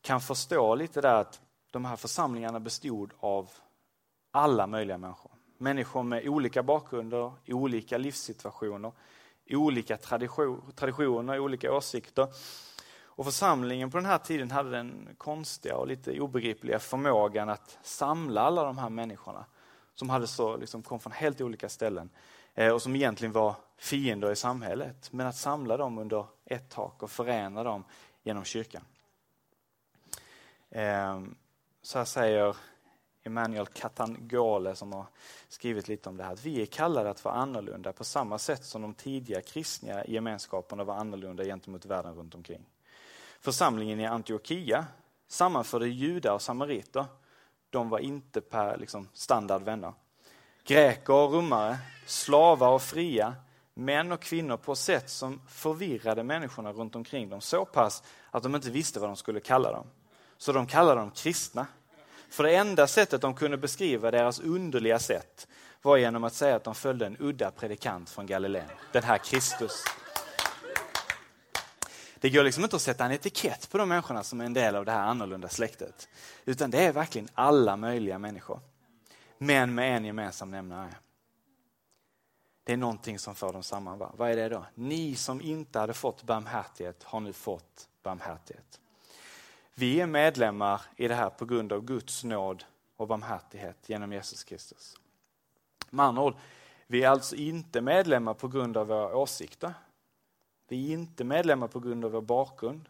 kan 0.02 0.22
förstå 0.22 0.76
lite 0.76 1.02
där 1.02 1.14
att 1.22 1.42
de 1.72 1.86
här 1.86 1.96
församlingarna 1.96 2.60
bestod 2.60 3.14
av 3.20 3.50
alla 4.32 4.68
möjliga 4.68 4.98
människor. 4.98 5.32
Människor 5.58 6.04
med 6.04 6.28
olika 6.28 6.64
bakgrunder, 6.64 7.32
olika 7.48 7.98
livssituationer, 7.98 8.92
olika 9.50 9.98
traditioner, 10.76 11.40
olika 11.40 11.74
åsikter. 11.74 12.28
Och 13.16 13.26
församlingen 13.26 13.92
på 13.92 13.98
den 13.98 14.06
här 14.06 14.18
tiden 14.18 14.52
hade 14.52 14.70
den 14.70 15.10
konstiga 15.18 15.78
och 15.78 15.88
lite 15.88 16.20
obegripliga 16.20 16.80
förmågan 16.80 17.50
att 17.50 17.78
samla 17.82 18.42
alla 18.42 18.64
de 18.64 18.78
här 18.78 18.90
människorna 18.90 19.46
som 19.96 20.10
hade 20.10 20.28
så, 20.28 20.58
liksom, 20.58 20.84
kom 20.84 21.00
från 21.00 21.14
helt 21.14 21.42
olika 21.42 21.70
ställen 21.70 22.10
eh, 22.54 22.74
och 22.74 22.82
som 22.82 22.96
egentligen 22.96 23.32
var 23.32 23.56
fiender 23.78 24.32
i 24.32 24.36
samhället. 24.36 25.12
Men 25.12 25.28
att 25.28 25.36
samla 25.36 25.78
dem 25.78 25.98
under 25.98 26.26
ett 26.46 26.70
tak 26.70 27.04
och 27.04 27.12
förena 27.12 27.64
dem 27.64 27.84
genom 28.24 28.44
kyrkan. 28.44 28.84
Ehm, 30.70 31.36
så 31.82 31.98
här 31.98 32.06
säger 32.06 32.56
Emanuel 33.24 33.68
Katangole 33.68 34.76
som 34.76 34.94
har 34.94 35.06
skrivit 35.48 35.88
lite 35.88 36.10
om 36.10 36.18
det 36.18 36.24
här, 36.24 36.34
att 36.34 36.46
vi 36.46 36.62
är 36.62 36.66
kallade 36.66 37.10
att 37.10 37.24
vara 37.24 37.36
annorlunda 37.36 37.94
på 37.94 38.04
samma 38.04 38.38
sätt 38.38 38.66
som 38.66 38.82
de 38.82 38.94
tidiga 38.94 39.42
kristna 39.42 40.06
gemenskaperna 40.06 40.84
var 40.84 40.96
annorlunda 40.96 41.44
gentemot 41.44 41.86
världen 41.86 42.16
runt 42.16 42.36
omkring. 42.36 42.66
Församlingen 43.46 44.00
i 44.00 44.06
Antiochia 44.06 44.86
sammanförde 45.28 45.88
judar 45.88 46.34
och 46.34 46.42
samariter. 46.42 47.06
De 47.70 47.90
var 47.90 48.00
inte 48.00 48.42
per 48.42 48.78
liksom, 48.78 49.10
standard 49.14 49.62
vänner. 49.62 49.94
Greker 50.64 51.14
och 51.14 51.34
romare, 51.34 51.78
slavar 52.06 52.70
och 52.70 52.82
fria, 52.82 53.36
män 53.74 54.12
och 54.12 54.20
kvinnor 54.20 54.58
på 54.58 54.76
sätt 54.76 55.10
som 55.10 55.42
förvirrade 55.50 56.24
människorna 56.24 56.72
runt 56.72 56.96
omkring 56.96 57.30
dem 57.30 57.42
så 57.42 57.66
pass 57.66 58.04
att 58.32 58.44
de 58.44 58.56
inte 58.56 58.70
visste 58.70 59.00
vad 59.00 59.10
de 59.10 59.16
skulle 59.16 59.40
kalla 59.40 59.72
dem. 59.72 59.88
Så 60.38 60.52
de 60.52 60.68
kallade 60.68 61.00
dem 61.00 61.12
kristna. 61.12 61.68
För 62.30 62.44
det 62.44 62.56
enda 62.56 62.88
sättet 62.88 63.22
de 63.22 63.34
kunde 63.34 63.58
beskriva 63.58 64.12
deras 64.12 64.40
underliga 64.40 65.00
sätt 65.00 65.48
var 65.82 65.98
genom 65.98 66.24
att 66.24 66.34
säga 66.34 66.56
att 66.56 66.64
de 66.64 66.76
följde 66.76 67.06
en 67.06 67.18
udda 67.20 67.52
predikant 67.52 68.10
från 68.10 68.26
Galileen, 68.26 68.70
den 68.92 69.04
här 69.04 69.18
Kristus. 69.18 69.84
Det 72.26 72.30
går 72.30 72.44
liksom 72.44 72.64
inte 72.64 72.76
att 72.76 72.82
sätta 72.82 73.06
en 73.06 73.12
etikett 73.12 73.70
på 73.70 73.78
de 73.78 73.90
människorna 73.90 74.24
som 74.24 74.42
är 74.42 74.46
en 74.46 74.54
del 74.54 74.76
av 74.76 74.86
det 74.86 74.92
här 74.92 75.08
annorlunda 75.08 75.50
släktet. 75.50 76.10
Utan 76.46 76.72
det 76.72 76.84
är 76.84 76.94
verkligen 76.94 77.28
alla 77.34 77.76
möjliga 77.76 78.20
människor. 78.20 78.60
Men 79.38 79.76
med 79.76 79.98
en 79.98 80.06
gemensam 80.06 80.52
nämnare. 80.52 80.96
Det 82.64 82.74
är 82.74 82.78
någonting 82.78 83.20
som 83.20 83.36
för 83.36 83.54
dem 83.54 83.64
samman. 83.64 83.98
Va? 83.98 84.12
Vad 84.18 84.32
är 84.32 84.36
det 84.36 84.50
då? 84.50 84.66
Ni 84.76 85.16
som 85.16 85.42
inte 85.42 85.80
hade 85.80 85.94
fått 85.94 86.24
barmhärtighet 86.24 87.04
har 87.04 87.20
nu 87.20 87.34
fått 87.34 87.90
barmhärtighet. 88.04 88.80
Vi 89.74 90.02
är 90.02 90.08
medlemmar 90.08 90.82
i 90.96 91.08
det 91.08 91.16
här 91.16 91.30
på 91.30 91.46
grund 91.46 91.74
av 91.74 91.86
Guds 91.86 92.24
nåd 92.24 92.64
och 92.98 93.08
barmhärtighet 93.08 93.78
genom 93.90 94.14
Jesus 94.14 94.44
Kristus. 94.44 94.98
Med 95.90 96.06
andra 96.06 96.24
ord, 96.24 96.36
vi 96.88 97.04
är 97.04 97.10
alltså 97.10 97.36
inte 97.36 97.82
medlemmar 97.82 98.34
på 98.34 98.48
grund 98.48 98.78
av 98.78 98.88
våra 98.88 99.16
åsikter. 99.16 99.74
Vi 100.68 100.90
är 100.90 100.94
inte 100.94 101.24
medlemmar 101.24 101.68
på 101.68 101.80
grund 101.80 102.06
av 102.06 102.12
vår 102.12 102.22
bakgrund, 102.22 102.90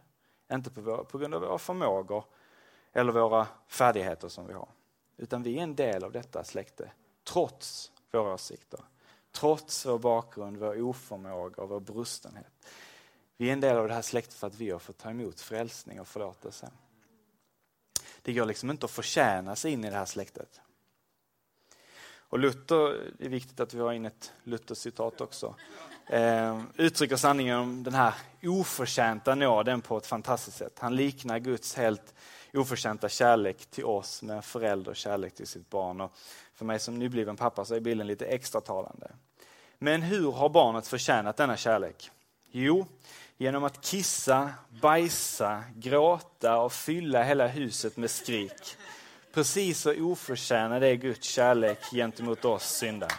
inte 0.51 0.69
på, 0.69 0.81
vår, 0.81 1.03
på 1.03 1.17
grund 1.17 1.33
av 1.33 1.41
våra 1.41 1.57
förmågor 1.57 2.23
eller 2.93 3.11
våra 3.11 3.47
färdigheter 3.67 4.27
som 4.27 4.47
vi 4.47 4.53
har. 4.53 4.67
Utan 5.17 5.43
vi 5.43 5.57
är 5.57 5.63
en 5.63 5.75
del 5.75 6.03
av 6.03 6.11
detta 6.11 6.43
släkte, 6.43 6.91
trots 7.23 7.91
våra 8.11 8.33
åsikter. 8.33 8.79
Trots 9.31 9.85
vår 9.85 9.99
bakgrund, 9.99 10.57
vår 10.57 10.81
oförmåga 10.81 11.63
och 11.63 11.69
vår 11.69 11.79
brustenhet. 11.79 12.67
Vi 13.38 13.49
är 13.49 13.53
en 13.53 13.59
del 13.59 13.77
av 13.77 13.88
det 13.88 13.93
här 13.93 14.01
släktet 14.01 14.33
för 14.33 14.47
att 14.47 14.55
vi 14.55 14.69
har 14.71 14.79
fått 14.79 14.97
ta 14.97 15.09
emot 15.09 15.41
frälsning 15.41 16.01
och 16.01 16.07
förlåtelse. 16.07 16.71
Det 18.21 18.33
går 18.33 18.45
liksom 18.45 18.71
inte 18.71 18.85
att 18.85 18.91
förtjäna 18.91 19.55
sig 19.55 19.71
in 19.71 19.85
i 19.85 19.89
det 19.89 19.95
här 19.95 20.05
släktet. 20.05 20.61
Och 22.27 22.39
Luther, 22.39 23.11
det 23.17 23.25
är 23.25 23.29
viktigt 23.29 23.59
att 23.59 23.73
vi 23.73 23.79
har 23.79 23.93
in 23.93 24.05
ett 24.05 24.33
Luther-citat 24.43 25.21
också, 25.21 25.55
eh, 26.10 26.62
uttrycker 26.76 27.15
sanningen 27.15 27.60
om 27.60 27.84
den 27.84 27.94
här 27.94 28.13
oförtjänta 28.44 29.36
nåden 29.36 29.82
på 29.82 29.98
ett 29.98 30.08
fantastiskt 30.08 30.58
sätt. 30.58 30.78
Han 30.80 30.96
liknar 30.96 31.39
Guds 31.39 31.76
helt 31.76 32.13
oförtjänta 32.54 33.10
kärlek 33.10 33.65
till 33.65 33.86
oss 33.86 34.24
med 34.24 34.36
en 34.36 34.44
förälders 34.44 34.98
kärlek 34.98 35.36
till 35.36 35.48
sitt 35.48 35.70
barn. 35.70 36.02
Och 36.02 36.12
för 36.56 36.65
mig 36.65 36.80
som 36.80 37.00
nybliven 37.00 37.36
pappa 37.36 37.65
så 37.65 37.76
är 37.76 37.80
bilden 37.80 38.08
lite 38.08 38.26
extra 38.26 38.62
talande. 38.62 39.12
Men 39.80 40.02
hur 40.02 40.32
har 40.32 40.50
barnet 40.50 40.88
förtjänat 40.88 41.38
denna 41.38 41.58
kärlek? 41.58 42.12
Jo, 42.52 42.86
genom 43.38 43.63
att 43.63 43.82
kissa, 43.82 44.50
bajsa, 44.82 45.63
gråta 45.76 46.58
och 46.58 46.74
fylla 46.74 47.24
hela 47.24 47.48
huset 47.48 47.98
med 47.98 48.12
skrik. 48.12 48.78
Precis 49.34 49.80
så 49.80 49.94
oförtjänad 50.04 50.84
är 50.84 50.94
Guds 50.94 51.28
kärlek 51.28 51.80
gentemot 51.91 52.46
oss 52.46 52.63
syndare. 52.63 53.12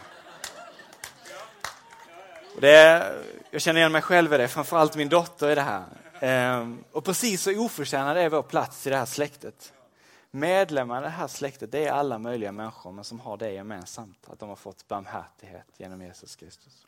Det 2.59 3.15
jag 3.51 3.61
känner 3.61 3.79
igen 3.79 3.91
mig 3.91 4.01
själv 4.01 4.33
i 4.33 4.37
det, 4.37 4.47
framförallt 4.47 4.95
min 4.95 5.09
dotter 5.09 5.49
i 5.49 5.55
det 5.55 5.61
här. 5.61 5.85
Ehm, 6.19 6.83
och 6.91 7.05
precis 7.05 7.41
så 7.41 7.59
oförtjänad 7.59 8.17
är 8.17 8.29
vår 8.29 8.41
plats 8.41 8.87
i 8.87 8.89
det 8.89 8.97
här 8.97 9.05
släktet. 9.05 9.73
Medlemmar 10.31 11.01
i 11.01 11.03
det 11.03 11.09
här 11.09 11.27
släktet 11.27 11.71
det 11.71 11.85
är 11.85 11.91
alla 11.91 12.19
möjliga 12.19 12.51
människor 12.51 12.91
men 12.91 13.03
som 13.03 13.19
har 13.19 13.37
det 13.37 13.51
gemensamt, 13.51 14.29
att 14.29 14.39
de 14.39 14.49
har 14.49 14.55
fått 14.55 14.87
barmhärtighet 14.87 15.67
genom 15.77 16.01
Jesus 16.01 16.35
Kristus. 16.35 16.87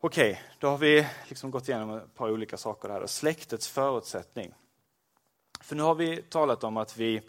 Okej, 0.00 0.42
då 0.58 0.68
har 0.68 0.78
vi 0.78 1.06
liksom 1.28 1.50
gått 1.50 1.68
igenom 1.68 1.96
ett 1.96 2.14
par 2.14 2.30
olika 2.30 2.56
saker 2.56 2.88
där. 2.88 3.06
Släktets 3.06 3.68
förutsättning. 3.68 4.54
För 5.60 5.76
nu 5.76 5.82
har 5.82 5.94
vi 5.94 6.22
talat 6.22 6.64
om 6.64 6.76
att 6.76 6.96
vi, 6.96 7.22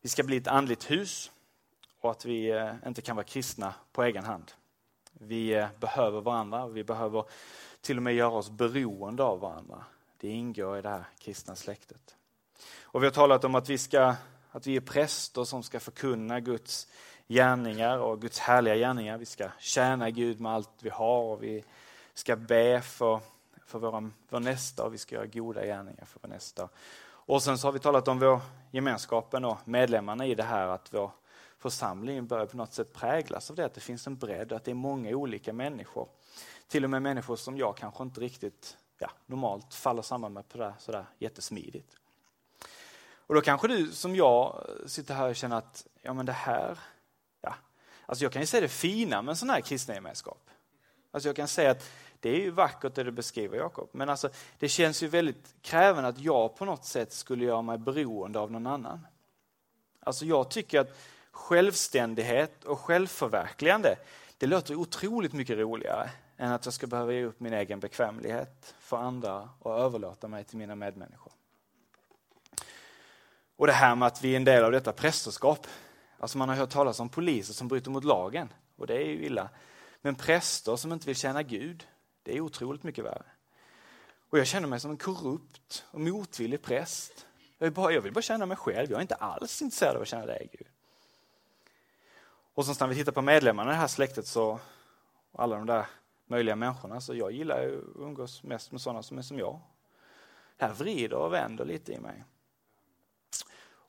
vi 0.00 0.08
ska 0.08 0.22
bli 0.22 0.36
ett 0.36 0.48
andligt 0.48 0.90
hus 0.90 1.30
och 2.00 2.10
att 2.10 2.24
vi 2.24 2.50
eh, 2.50 2.74
inte 2.86 3.02
kan 3.02 3.16
vara 3.16 3.24
kristna 3.24 3.74
på 3.92 4.02
egen 4.02 4.24
hand. 4.24 4.52
Vi 5.12 5.54
eh, 5.54 5.66
behöver 5.80 6.20
varandra, 6.20 6.66
vi 6.66 6.84
behöver 6.84 7.24
till 7.80 7.96
och 7.96 8.02
med 8.02 8.14
göra 8.14 8.30
oss 8.30 8.50
beroende 8.50 9.22
av 9.22 9.40
varandra. 9.40 9.84
Det 10.20 10.28
ingår 10.28 10.78
i 10.78 10.82
det 10.82 10.88
här 10.88 11.04
kristna 11.18 11.56
släktet. 11.56 12.16
Och 12.82 13.02
vi 13.02 13.06
har 13.06 13.12
talat 13.12 13.44
om 13.44 13.54
att 13.54 13.68
vi, 13.68 13.78
ska, 13.78 14.14
att 14.50 14.66
vi 14.66 14.76
är 14.76 14.80
präster 14.80 15.44
som 15.44 15.62
ska 15.62 15.80
förkunna 15.80 16.40
Guds 16.40 16.88
gärningar 17.28 17.98
och 17.98 18.20
Guds 18.20 18.38
härliga 18.38 18.76
gärningar. 18.76 19.18
Vi 19.18 19.26
ska 19.26 19.48
tjäna 19.58 20.10
Gud 20.10 20.40
med 20.40 20.52
allt 20.52 20.70
vi 20.80 20.90
har 20.90 21.22
och 21.22 21.42
vi 21.42 21.64
ska 22.14 22.36
be 22.36 22.80
för, 22.80 23.20
för 23.66 23.78
vår, 23.78 24.10
vår 24.28 24.40
nästa 24.40 24.84
och 24.84 24.94
vi 24.94 24.98
ska 24.98 25.14
göra 25.14 25.26
goda 25.26 25.64
gärningar 25.64 26.04
för 26.04 26.20
vår 26.22 26.28
nästa. 26.28 26.68
Och 27.02 27.42
sen 27.42 27.58
så 27.58 27.66
har 27.66 27.72
vi 27.72 27.78
talat 27.78 28.08
om 28.08 28.18
vår 28.18 28.40
gemenskapen 28.70 29.44
och 29.44 29.58
medlemmarna 29.64 30.26
i 30.26 30.34
det 30.34 30.42
här, 30.42 30.66
att 30.66 30.94
vår 30.94 31.10
församlingen 31.60 32.26
börjar 32.26 32.46
på 32.46 32.56
något 32.56 32.72
sätt 32.72 32.92
präglas 32.92 33.50
av 33.50 33.56
det, 33.56 33.64
att 33.64 33.74
det 33.74 33.80
finns 33.80 34.06
en 34.06 34.16
bredd, 34.16 34.52
att 34.52 34.64
det 34.64 34.70
är 34.70 34.74
många 34.74 35.10
olika 35.16 35.52
människor. 35.52 36.08
Till 36.68 36.84
och 36.84 36.90
med 36.90 37.02
människor 37.02 37.36
som 37.36 37.58
jag 37.58 37.76
kanske 37.76 38.02
inte 38.02 38.20
riktigt 38.20 38.76
ja, 38.98 39.10
normalt 39.26 39.74
faller 39.74 40.02
samman 40.02 40.32
med 40.32 40.48
på 40.48 40.58
det 40.58 40.74
sådär 40.78 41.04
jättesmidigt. 41.18 41.96
Och 43.26 43.34
då 43.34 43.40
kanske 43.40 43.68
du 43.68 43.92
som 43.92 44.16
jag 44.16 44.66
sitter 44.86 45.14
här 45.14 45.28
och 45.28 45.36
känner 45.36 45.56
att 45.56 45.86
ja, 46.02 46.12
men 46.12 46.26
det 46.26 46.32
här, 46.32 46.78
ja, 47.40 47.54
alltså 48.06 48.24
jag 48.24 48.32
kan 48.32 48.42
ju 48.42 48.46
säga 48.46 48.60
det 48.60 48.68
fina 48.68 49.22
med 49.22 49.32
en 49.32 49.36
sån 49.36 49.50
här 49.50 49.60
kristen 49.60 49.94
gemenskap. 49.94 50.50
Alltså 51.10 51.28
jag 51.28 51.36
kan 51.36 51.48
säga 51.48 51.70
att 51.70 51.90
det 52.20 52.30
är 52.30 52.40
ju 52.40 52.50
vackert 52.50 52.94
det 52.94 53.04
du 53.04 53.10
beskriver 53.10 53.56
Jakob, 53.56 53.88
men 53.92 54.08
alltså 54.08 54.28
det 54.58 54.68
känns 54.68 55.02
ju 55.02 55.08
väldigt 55.08 55.54
krävande 55.62 56.08
att 56.08 56.18
jag 56.18 56.56
på 56.56 56.64
något 56.64 56.84
sätt 56.84 57.12
skulle 57.12 57.44
göra 57.44 57.62
mig 57.62 57.78
beroende 57.78 58.38
av 58.38 58.52
någon 58.52 58.66
annan. 58.66 59.06
Alltså 60.00 60.24
jag 60.24 60.50
tycker 60.50 60.80
att 60.80 60.98
självständighet 61.32 62.64
och 62.64 62.80
självförverkligande, 62.80 63.96
det 64.38 64.46
låter 64.46 64.74
otroligt 64.74 65.32
mycket 65.32 65.58
roligare 65.58 66.10
än 66.36 66.52
att 66.52 66.64
jag 66.64 66.74
ska 66.74 66.86
behöva 66.86 67.12
ge 67.12 67.24
upp 67.24 67.40
min 67.40 67.52
egen 67.52 67.80
bekvämlighet 67.80 68.74
för 68.80 68.96
andra 68.96 69.48
och 69.58 69.78
överlåta 69.78 70.28
mig 70.28 70.44
till 70.44 70.58
mina 70.58 70.74
medmänniskor. 70.74 71.32
Och 73.56 73.66
det 73.66 73.72
här 73.72 73.94
med 73.94 74.06
att 74.06 74.24
vi 74.24 74.32
är 74.32 74.36
en 74.36 74.44
del 74.44 74.64
av 74.64 74.72
detta 74.72 74.92
prästerskap. 74.92 75.66
Alltså 76.18 76.38
man 76.38 76.48
har 76.48 76.56
hört 76.56 76.70
talas 76.70 77.00
om 77.00 77.08
poliser 77.08 77.54
som 77.54 77.68
bryter 77.68 77.90
mot 77.90 78.04
lagen 78.04 78.52
och 78.76 78.86
det 78.86 78.94
är 78.94 79.06
ju 79.06 79.24
illa. 79.24 79.48
Men 80.02 80.14
präster 80.14 80.76
som 80.76 80.92
inte 80.92 81.06
vill 81.06 81.16
tjäna 81.16 81.42
Gud, 81.42 81.86
det 82.22 82.36
är 82.36 82.40
otroligt 82.40 82.82
mycket 82.82 83.04
värre. 83.04 83.24
Och 84.30 84.38
jag 84.38 84.46
känner 84.46 84.68
mig 84.68 84.80
som 84.80 84.90
en 84.90 84.96
korrupt 84.96 85.84
och 85.90 86.00
motvillig 86.00 86.62
präst. 86.62 87.26
Jag, 87.58 87.72
bara, 87.72 87.92
jag 87.92 88.00
vill 88.00 88.12
bara 88.12 88.22
tjäna 88.22 88.46
mig 88.46 88.56
själv, 88.56 88.90
jag 88.90 88.98
är 88.98 89.02
inte 89.02 89.14
alls 89.14 89.62
intresserad 89.62 89.96
av 89.96 90.02
att 90.02 90.08
tjäna 90.08 90.26
dig 90.26 90.48
Gud. 90.52 90.66
Och 92.54 92.66
sen 92.66 92.74
när 92.80 92.88
vi 92.88 92.94
tittar 92.94 93.12
på 93.12 93.22
medlemmarna 93.22 93.70
i 93.70 93.74
det 93.74 93.80
här 93.80 93.86
släktet 93.86 94.26
så, 94.26 94.60
alla 95.32 95.56
de 95.56 95.66
där 95.66 95.86
möjliga 96.26 96.56
människorna, 96.56 97.00
så 97.00 97.14
jag 97.14 97.32
gillar 97.32 97.62
ju 97.62 97.78
att 97.78 97.96
umgås 97.96 98.42
mest 98.42 98.72
med 98.72 98.80
sådana 98.80 99.02
som 99.02 99.18
är 99.18 99.22
som 99.22 99.38
jag. 99.38 99.60
Det 100.56 100.64
här 100.64 100.74
vrider 100.74 101.16
och 101.16 101.32
vänder 101.32 101.64
lite 101.64 101.92
i 101.92 102.00
mig. 102.00 102.24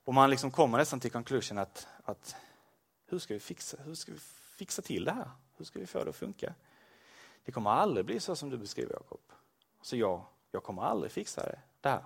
Och 0.04 0.14
man 0.14 0.30
liksom 0.30 0.50
kommer 0.50 0.78
nästan 0.78 1.00
till 1.00 1.10
conclusion 1.10 1.58
att, 1.58 1.86
att 2.04 2.36
hur, 3.06 3.18
ska 3.18 3.34
vi 3.34 3.40
fixa, 3.40 3.76
hur 3.84 3.94
ska 3.94 4.12
vi 4.12 4.18
fixa 4.56 4.82
till 4.82 5.04
det 5.04 5.12
här? 5.12 5.30
Hur 5.56 5.64
ska 5.64 5.78
vi 5.78 5.86
få 5.86 6.04
det 6.04 6.10
att 6.10 6.16
funka? 6.16 6.54
Det 7.44 7.52
kommer 7.52 7.70
aldrig 7.70 8.06
bli 8.06 8.20
så 8.20 8.36
som 8.36 8.50
du 8.50 8.58
beskriver 8.58 8.92
Jakob. 8.92 9.20
Så 9.82 9.96
jag, 9.96 10.24
jag 10.50 10.62
kommer 10.62 10.82
aldrig 10.82 11.12
fixa 11.12 11.42
det, 11.42 11.58
det 11.80 11.88
här. 11.88 12.04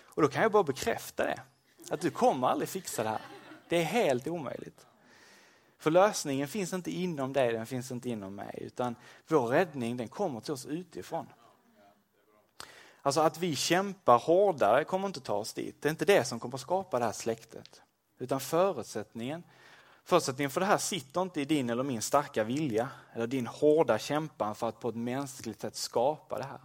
Och 0.00 0.22
då 0.22 0.28
kan 0.28 0.42
jag 0.42 0.52
bara 0.52 0.62
bekräfta 0.62 1.24
det. 1.24 1.42
Att 1.90 2.00
du 2.00 2.10
kommer 2.10 2.48
aldrig 2.48 2.68
fixa 2.68 3.02
det 3.02 3.08
här. 3.08 3.20
Det 3.68 3.76
är 3.76 3.84
helt 3.84 4.26
omöjligt. 4.26 4.86
För 5.82 5.90
lösningen 5.90 6.48
finns 6.48 6.72
inte 6.72 6.90
inom 6.90 7.32
dig, 7.32 7.52
den 7.52 7.66
finns 7.66 7.90
inte 7.90 8.10
inom 8.10 8.34
mig. 8.34 8.58
Utan 8.60 8.96
vår 9.26 9.46
räddning 9.46 9.96
den 9.96 10.08
kommer 10.08 10.40
till 10.40 10.52
oss 10.52 10.66
utifrån. 10.66 11.26
Alltså 13.02 13.20
att 13.20 13.38
vi 13.38 13.56
kämpar 13.56 14.18
hårdare 14.18 14.84
kommer 14.84 15.06
inte 15.06 15.20
ta 15.20 15.34
oss 15.34 15.52
dit. 15.52 15.82
Det 15.82 15.88
är 15.88 15.90
inte 15.90 16.04
det 16.04 16.24
som 16.24 16.40
kommer 16.40 16.56
skapa 16.56 16.98
det 16.98 17.04
här 17.04 17.12
släktet. 17.12 17.82
Utan 18.18 18.40
förutsättningen, 18.40 19.44
förutsättningen 20.04 20.50
för 20.50 20.60
det 20.60 20.66
här 20.66 20.78
sitter 20.78 21.22
inte 21.22 21.40
i 21.40 21.44
din 21.44 21.70
eller 21.70 21.82
min 21.82 22.02
starka 22.02 22.44
vilja 22.44 22.88
eller 23.12 23.26
din 23.26 23.46
hårda 23.46 23.98
kämpan 23.98 24.54
för 24.54 24.68
att 24.68 24.80
på 24.80 24.88
ett 24.88 24.96
mänskligt 24.96 25.60
sätt 25.60 25.76
skapa 25.76 26.38
det 26.38 26.44
här. 26.44 26.60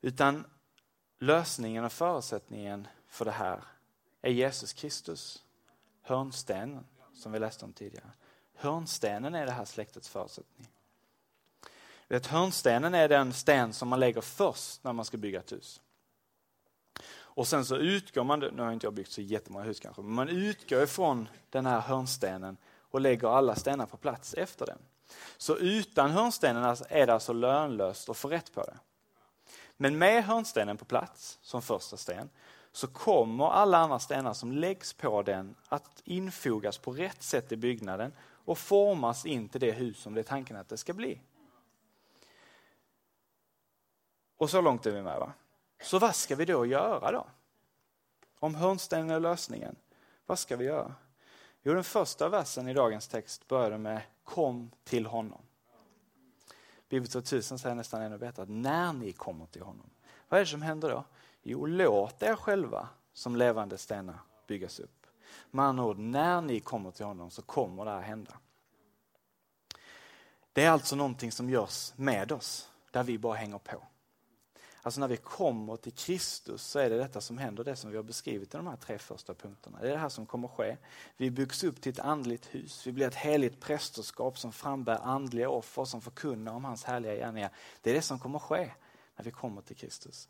Utan 0.00 0.46
lösningen 1.18 1.84
och 1.84 1.92
förutsättningen 1.92 2.88
för 3.06 3.24
det 3.24 3.30
här 3.30 3.64
är 4.22 4.30
Jesus 4.30 4.72
Kristus, 4.72 5.42
hörnstenen 6.02 6.86
som 7.14 7.32
vi 7.32 7.38
läste 7.38 7.64
om 7.64 7.72
tidigare. 7.72 8.10
Hörnstenen 8.54 9.34
är 9.34 9.46
det 9.46 9.52
här 9.52 9.64
släktets 9.64 10.08
förutsättning. 10.08 10.68
Vet, 12.08 12.26
hörnstenen 12.26 12.94
är 12.94 13.08
den 13.08 13.32
sten 13.32 13.72
som 13.72 13.88
man 13.88 14.00
lägger 14.00 14.20
först 14.20 14.84
när 14.84 14.92
man 14.92 15.04
ska 15.04 15.16
bygga 15.16 15.38
ett 15.38 15.52
hus. 15.52 15.80
Och 17.14 17.48
sen 17.48 17.64
så 17.64 17.76
utgår 17.76 18.24
man, 18.24 18.40
nu 18.40 18.62
har 18.62 18.72
inte 18.72 18.86
jag 18.86 18.94
byggt 18.94 19.12
så 19.12 19.20
jättemånga 19.20 19.64
hus 19.64 19.80
kanske, 19.80 20.02
men 20.02 20.14
man 20.14 20.28
utgår 20.28 20.82
ifrån 20.82 21.28
den 21.50 21.66
här 21.66 21.80
hörnstenen 21.80 22.56
och 22.78 23.00
lägger 23.00 23.28
alla 23.28 23.54
stenar 23.54 23.86
på 23.86 23.96
plats 23.96 24.34
efter 24.34 24.66
den. 24.66 24.78
Så 25.36 25.56
utan 25.56 26.10
hörnstenen 26.10 26.64
alltså 26.64 26.84
är 26.88 27.06
det 27.06 27.14
alltså 27.14 27.32
lönlöst 27.32 28.08
att 28.08 28.16
få 28.16 28.28
rätt 28.28 28.54
på 28.54 28.62
det. 28.62 28.78
Men 29.76 29.98
med 29.98 30.24
hörnstenen 30.24 30.76
på 30.76 30.84
plats 30.84 31.38
som 31.42 31.62
första 31.62 31.96
sten 31.96 32.30
så 32.74 32.86
kommer 32.86 33.48
alla 33.50 33.78
andra 33.78 33.98
stenar 33.98 34.32
som 34.32 34.52
läggs 34.52 34.92
på 34.92 35.22
den 35.22 35.54
att 35.68 36.02
infogas 36.04 36.78
på 36.78 36.92
rätt 36.92 37.22
sätt 37.22 37.52
i 37.52 37.56
byggnaden 37.56 38.12
och 38.20 38.58
formas 38.58 39.26
in 39.26 39.48
till 39.48 39.60
det 39.60 39.72
hus 39.72 39.98
som 39.98 40.14
det 40.14 40.20
är 40.20 40.24
tanken 40.24 40.56
att 40.56 40.68
det 40.68 40.76
ska 40.76 40.92
bli. 40.92 41.20
Och 44.36 44.50
så 44.50 44.60
långt 44.60 44.86
är 44.86 44.90
vi 44.90 45.02
med 45.02 45.18
va? 45.18 45.32
Så 45.82 45.98
vad 45.98 46.14
ska 46.14 46.36
vi 46.36 46.44
då 46.44 46.66
göra 46.66 47.12
då? 47.12 47.26
Om 48.38 48.54
hörnstenen 48.54 49.10
är 49.10 49.20
lösningen, 49.20 49.76
vad 50.26 50.38
ska 50.38 50.56
vi 50.56 50.64
göra? 50.64 50.94
Jo, 51.62 51.74
den 51.74 51.84
första 51.84 52.28
versen 52.28 52.68
i 52.68 52.74
dagens 52.74 53.08
text 53.08 53.48
börjar 53.48 53.78
med 53.78 54.02
Kom 54.24 54.70
till 54.84 55.06
honom. 55.06 55.42
Bibel 56.88 57.08
2000 57.08 57.58
säger 57.58 57.74
nästan 57.74 58.02
ännu 58.02 58.18
bättre 58.18 58.42
att 58.42 58.48
när 58.48 58.92
ni 58.92 59.12
kommer 59.12 59.46
till 59.46 59.62
honom. 59.62 59.90
Vad 60.28 60.40
är 60.40 60.44
det 60.44 60.50
som 60.50 60.62
händer 60.62 60.90
då? 60.90 61.04
Jo, 61.46 61.66
låt 61.66 62.22
er 62.22 62.36
själva 62.36 62.88
som 63.12 63.36
levande 63.36 63.78
stenar 63.78 64.18
byggas 64.46 64.80
upp. 64.80 65.06
Med 65.50 65.64
andra 65.64 65.84
ord, 65.84 65.98
när 65.98 66.40
ni 66.40 66.60
kommer 66.60 66.90
till 66.90 67.06
honom 67.06 67.30
så 67.30 67.42
kommer 67.42 67.84
det 67.84 67.90
här 67.90 68.00
hända. 68.00 68.32
Det 70.52 70.64
är 70.64 70.70
alltså 70.70 70.96
någonting 70.96 71.32
som 71.32 71.50
görs 71.50 71.92
med 71.96 72.32
oss, 72.32 72.70
där 72.90 73.02
vi 73.02 73.18
bara 73.18 73.34
hänger 73.34 73.58
på. 73.58 73.82
Alltså 74.82 75.00
när 75.00 75.08
vi 75.08 75.16
kommer 75.16 75.76
till 75.76 75.92
Kristus 75.92 76.62
så 76.62 76.78
är 76.78 76.90
det 76.90 76.96
detta 76.96 77.20
som 77.20 77.38
händer, 77.38 77.64
det 77.64 77.76
som 77.76 77.90
vi 77.90 77.96
har 77.96 78.02
beskrivit 78.02 78.54
i 78.54 78.56
de 78.56 78.66
här 78.66 78.76
tre 78.76 78.98
första 78.98 79.34
punkterna. 79.34 79.78
Det 79.80 79.88
är 79.88 79.92
det 79.92 79.98
här 79.98 80.08
som 80.08 80.26
kommer 80.26 80.48
ske. 80.48 80.76
Vi 81.16 81.30
byggs 81.30 81.64
upp 81.64 81.80
till 81.80 81.92
ett 81.92 81.98
andligt 81.98 82.54
hus. 82.54 82.86
Vi 82.86 82.92
blir 82.92 83.06
ett 83.06 83.14
heligt 83.14 83.60
prästerskap 83.60 84.38
som 84.38 84.52
frambär 84.52 84.98
andliga 85.02 85.48
offer 85.48 85.84
som 85.84 86.00
förkunnar 86.00 86.52
om 86.52 86.64
hans 86.64 86.84
härliga 86.84 87.14
gärningar. 87.14 87.50
Det 87.80 87.90
är 87.90 87.94
det 87.94 88.02
som 88.02 88.18
kommer 88.18 88.38
ske 88.38 88.70
när 89.16 89.24
vi 89.24 89.30
kommer 89.30 89.62
till 89.62 89.76
Kristus. 89.76 90.28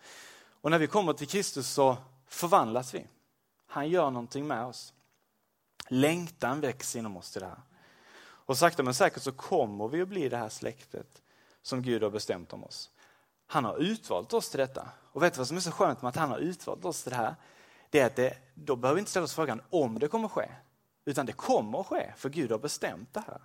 Och 0.65 0.71
när 0.71 0.79
vi 0.79 0.87
kommer 0.87 1.13
till 1.13 1.29
Kristus 1.29 1.69
så 1.69 1.97
förvandlas 2.27 2.95
vi. 2.95 3.07
Han 3.67 3.89
gör 3.89 4.11
någonting 4.11 4.47
med 4.47 4.65
oss. 4.65 4.95
Längtan 5.89 6.61
väcks 6.61 6.97
inom 6.97 7.17
oss 7.17 7.31
till 7.31 7.41
det 7.41 7.47
här. 7.47 7.61
Och 8.19 8.59
sakta 8.59 8.83
men 8.83 8.95
säkert 8.95 9.23
så 9.23 9.33
kommer 9.33 9.89
vi 9.89 10.03
att 10.03 10.09
bli 10.09 10.29
det 10.29 10.37
här 10.37 10.49
släktet 10.49 11.23
som 11.63 11.83
Gud 11.83 12.03
har 12.03 12.11
bestämt 12.11 12.53
om 12.53 12.65
oss. 12.65 12.91
Han 13.47 13.65
har 13.65 13.77
utvalt 13.77 14.33
oss 14.33 14.51
till 14.51 14.59
detta. 14.59 14.89
Och 15.13 15.23
vet 15.23 15.35
du 15.35 15.39
vad 15.39 15.49
som 15.49 15.57
är 15.57 15.61
så 15.61 15.71
skönt 15.71 16.03
med 16.03 16.09
att 16.09 16.17
han 16.17 16.31
har 16.31 16.39
utvalt 16.39 16.85
oss 16.85 17.03
till 17.03 17.11
det 17.11 17.17
här? 17.17 17.35
Det 17.91 18.01
är 18.01 18.07
att 18.07 18.17
det, 18.17 18.39
då 18.55 18.77
behöver 18.77 18.95
vi 18.95 19.01
inte 19.01 19.11
ställa 19.11 19.25
oss 19.25 19.35
frågan 19.35 19.63
om 19.71 19.99
det 19.99 20.09
kommer 20.09 20.29
ske. 20.29 20.51
Utan 21.05 21.27
det 21.27 21.33
kommer 21.33 21.81
att 21.81 21.87
ske, 21.87 22.13
för 22.17 22.29
Gud 22.29 22.51
har 22.51 22.59
bestämt 22.59 23.15
det 23.15 23.25
här. 23.27 23.41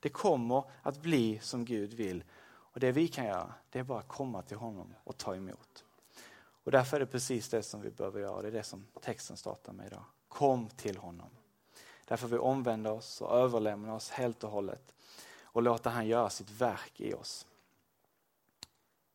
Det 0.00 0.08
kommer 0.08 0.64
att 0.82 1.02
bli 1.02 1.38
som 1.42 1.64
Gud 1.64 1.92
vill. 1.92 2.24
Och 2.48 2.80
det 2.80 2.92
vi 2.92 3.08
kan 3.08 3.24
göra, 3.26 3.54
det 3.70 3.78
är 3.78 3.84
bara 3.84 3.98
att 3.98 4.08
komma 4.08 4.42
till 4.42 4.56
honom 4.56 4.94
och 5.04 5.16
ta 5.16 5.36
emot. 5.36 5.84
Och 6.64 6.70
därför 6.70 6.96
är 6.96 7.00
det 7.00 7.06
precis 7.06 7.48
det 7.48 7.62
som 7.62 7.80
vi 7.80 7.90
behöver 7.90 8.20
göra. 8.20 8.42
Det 8.42 8.48
är 8.48 8.52
det 8.52 8.62
som 8.62 8.86
texten 9.00 9.36
startar 9.36 9.72
med 9.72 9.86
idag. 9.86 10.04
Kom 10.28 10.68
till 10.68 10.96
honom. 10.96 11.30
Därför 12.04 12.28
vi 12.28 12.38
omvänder 12.38 12.92
oss 12.92 13.20
och 13.20 13.38
överlämnar 13.38 13.94
oss 13.94 14.10
helt 14.10 14.44
och 14.44 14.50
hållet 14.50 14.94
och 15.42 15.62
låter 15.62 15.90
han 15.90 16.06
göra 16.06 16.30
sitt 16.30 16.50
verk 16.50 17.00
i 17.00 17.14
oss. 17.14 17.46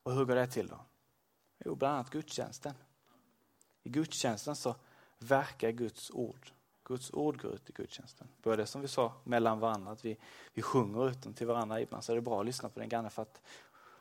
Och 0.03 0.13
hur 0.13 0.25
går 0.25 0.35
det 0.35 0.47
till 0.47 0.67
då? 0.67 0.79
Jo, 1.65 1.75
bland 1.75 1.93
annat 1.93 2.09
gudstjänsten. 2.09 2.73
I 3.83 3.89
gudstjänsten 3.89 4.55
så 4.55 4.75
verkar 5.19 5.71
Guds 5.71 6.11
ord. 6.11 6.51
Guds 6.83 7.13
ord 7.13 7.41
går 7.41 7.53
ut 7.53 7.69
i 7.69 7.73
gudstjänsten. 7.73 8.27
Både 8.43 8.65
som 8.65 8.81
vi 8.81 8.87
sa 8.87 9.13
mellan 9.23 9.59
varandra, 9.59 9.91
att 9.91 10.05
vi, 10.05 10.17
vi 10.53 10.61
sjunger 10.61 11.09
ut 11.09 11.23
dem 11.23 11.33
till 11.33 11.47
varandra. 11.47 11.81
Ibland 11.81 12.03
så 12.03 12.11
är 12.11 12.15
det 12.15 12.21
bra 12.21 12.39
att 12.39 12.45
lyssna 12.45 12.69
på 12.69 12.79
den 12.79 12.89
granne 12.89 13.09
för 13.09 13.21
att 13.21 13.41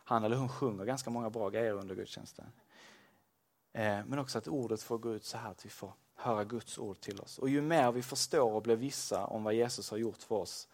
han 0.04 0.24
eller 0.24 0.36
hon 0.36 0.48
sjunger 0.48 0.84
ganska 0.84 1.10
många 1.10 1.30
bra 1.30 1.50
grejer 1.50 1.72
under 1.72 1.94
gudstjänsten. 1.94 2.46
Eh, 3.74 4.04
men 4.06 4.18
också 4.18 4.38
att 4.38 4.48
ordet 4.48 4.82
får 4.82 4.98
gå 4.98 5.14
ut 5.14 5.24
så 5.24 5.38
här 5.38 5.50
att 5.50 5.66
vi 5.66 5.70
får 5.70 5.92
höra 6.14 6.44
Guds 6.44 6.78
ord 6.78 7.00
till 7.00 7.20
oss. 7.20 7.38
Och 7.38 7.48
ju 7.48 7.60
mer 7.60 7.92
vi 7.92 8.02
förstår 8.02 8.52
och 8.52 8.62
blir 8.62 8.76
vissa 8.76 9.26
om 9.26 9.44
vad 9.44 9.54
Jesus 9.54 9.90
har 9.90 9.98
gjort 9.98 10.22
för 10.22 10.34
oss, 10.34 10.68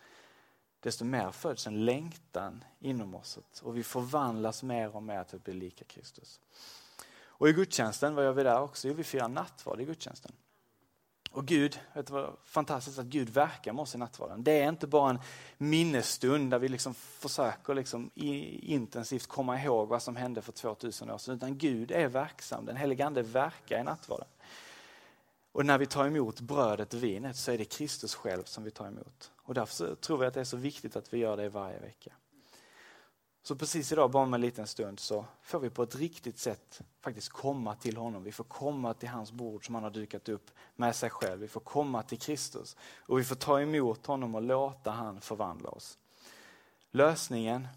desto 0.80 1.04
mer 1.04 1.30
föds 1.30 1.66
en 1.66 1.84
längtan 1.84 2.64
inom 2.78 3.14
oss 3.14 3.38
och 3.62 3.76
vi 3.76 3.82
förvandlas 3.82 4.62
mer 4.62 4.96
och 4.96 5.02
mer 5.02 5.24
till 5.24 5.36
att 5.36 5.44
bli 5.44 5.54
lika 5.54 5.84
Kristus. 5.84 6.40
Och 7.22 7.48
i 7.48 7.52
gudstjänsten, 7.52 8.14
vad 8.14 8.24
gör 8.24 8.32
vi 8.32 8.42
där 8.42 8.60
också? 8.60 8.88
Jo, 8.88 8.94
vi 8.94 9.04
firar 9.04 9.28
nattvard 9.28 9.80
i 9.80 9.84
gudstjänsten. 9.84 10.32
Och 11.32 11.46
Gud, 11.46 11.80
vet 11.92 12.06
du 12.06 12.12
vad 12.12 12.36
fantastiskt 12.44 12.98
att 12.98 13.06
Gud 13.06 13.28
verkar 13.28 13.72
med 13.72 13.82
oss 13.82 13.94
i 13.94 13.98
nattvarden. 13.98 14.44
Det 14.44 14.60
är 14.60 14.68
inte 14.68 14.86
bara 14.86 15.10
en 15.10 15.18
minnesstund 15.58 16.50
där 16.50 16.58
vi 16.58 16.68
liksom 16.68 16.94
försöker 16.94 17.74
liksom 17.74 18.10
intensivt 18.14 19.26
komma 19.26 19.62
ihåg 19.62 19.88
vad 19.88 20.02
som 20.02 20.16
hände 20.16 20.42
för 20.42 20.52
2000 20.52 21.10
år 21.10 21.18
sedan, 21.18 21.34
utan 21.34 21.58
Gud 21.58 21.90
är 21.90 22.08
verksam. 22.08 22.66
Den 22.66 22.76
helige 22.76 23.06
Ande 23.06 23.22
verkar 23.22 23.80
i 23.80 23.82
nattvarden. 23.82 24.28
Och 25.52 25.66
när 25.66 25.78
vi 25.78 25.86
tar 25.86 26.06
emot 26.06 26.40
brödet 26.40 26.94
och 26.94 27.04
vinet 27.04 27.36
så 27.36 27.52
är 27.52 27.58
det 27.58 27.64
Kristus 27.64 28.14
själv 28.14 28.44
som 28.44 28.64
vi 28.64 28.70
tar 28.70 28.86
emot. 28.86 29.32
Och 29.36 29.54
därför 29.54 29.94
tror 29.94 30.18
vi 30.18 30.26
att 30.26 30.34
det 30.34 30.40
är 30.40 30.44
så 30.44 30.56
viktigt 30.56 30.96
att 30.96 31.14
vi 31.14 31.18
gör 31.18 31.36
det 31.36 31.48
varje 31.48 31.78
vecka. 31.78 32.12
Så 33.42 33.57
precis 33.57 33.92
idag, 33.92 34.11
bara 34.11 34.22
om 34.22 34.35
en 34.35 34.40
liten 34.40 34.66
stund, 34.66 35.00
så 35.00 35.24
får 35.42 35.61
vi 35.61 35.70
på 35.70 35.83
ett 35.83 35.96
riktigt 35.96 36.38
sätt 36.38 36.81
faktiskt 37.00 37.29
komma 37.29 37.74
till 37.74 37.96
honom. 37.96 38.22
Vi 38.22 38.33
får 38.33 38.44
komma 38.44 38.94
till 38.94 39.09
hans 39.09 39.33
bord 39.33 39.66
som 39.66 39.74
han 39.74 39.85
har 39.85 39.90
dukat 39.90 40.29
upp 40.29 40.50
med 40.76 40.96
sig 40.96 41.11
själv. 41.11 41.40
Vi 41.40 41.48
får 41.48 41.61
komma 41.61 42.03
till 42.03 42.18
Kristus 42.18 42.76
och 42.98 43.18
vi 43.18 43.24
får 43.24 43.37
ta 43.37 43.61
emot 43.61 44.07
honom 44.07 44.35
och 44.35 44.42
låta 44.42 44.90
han 44.90 45.20
förvandla 45.20 45.70
oss. 45.70 45.98
Lösningen 46.90 47.68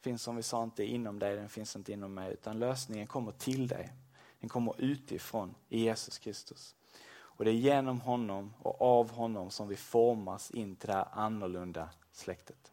finns 0.00 0.22
som 0.22 0.36
vi 0.36 0.42
sa 0.42 0.62
inte 0.62 0.84
inom 0.84 1.18
dig, 1.18 1.36
den 1.36 1.48
finns 1.48 1.76
inte 1.76 1.92
inom 1.92 2.14
mig, 2.14 2.32
utan 2.32 2.58
lösningen 2.58 3.06
kommer 3.06 3.32
till 3.32 3.68
dig. 3.68 3.92
Den 4.40 4.48
kommer 4.48 4.80
utifrån 4.80 5.54
i 5.68 5.80
Jesus 5.80 6.18
Kristus. 6.18 6.74
Och 7.12 7.44
det 7.44 7.50
är 7.50 7.54
genom 7.54 8.00
honom 8.00 8.54
och 8.58 8.82
av 8.82 9.10
honom 9.10 9.50
som 9.50 9.68
vi 9.68 9.76
formas 9.76 10.50
in 10.50 10.76
till 10.76 10.86
det 10.86 10.92
här 10.92 11.08
annorlunda 11.12 11.88
släktet. 12.12 12.72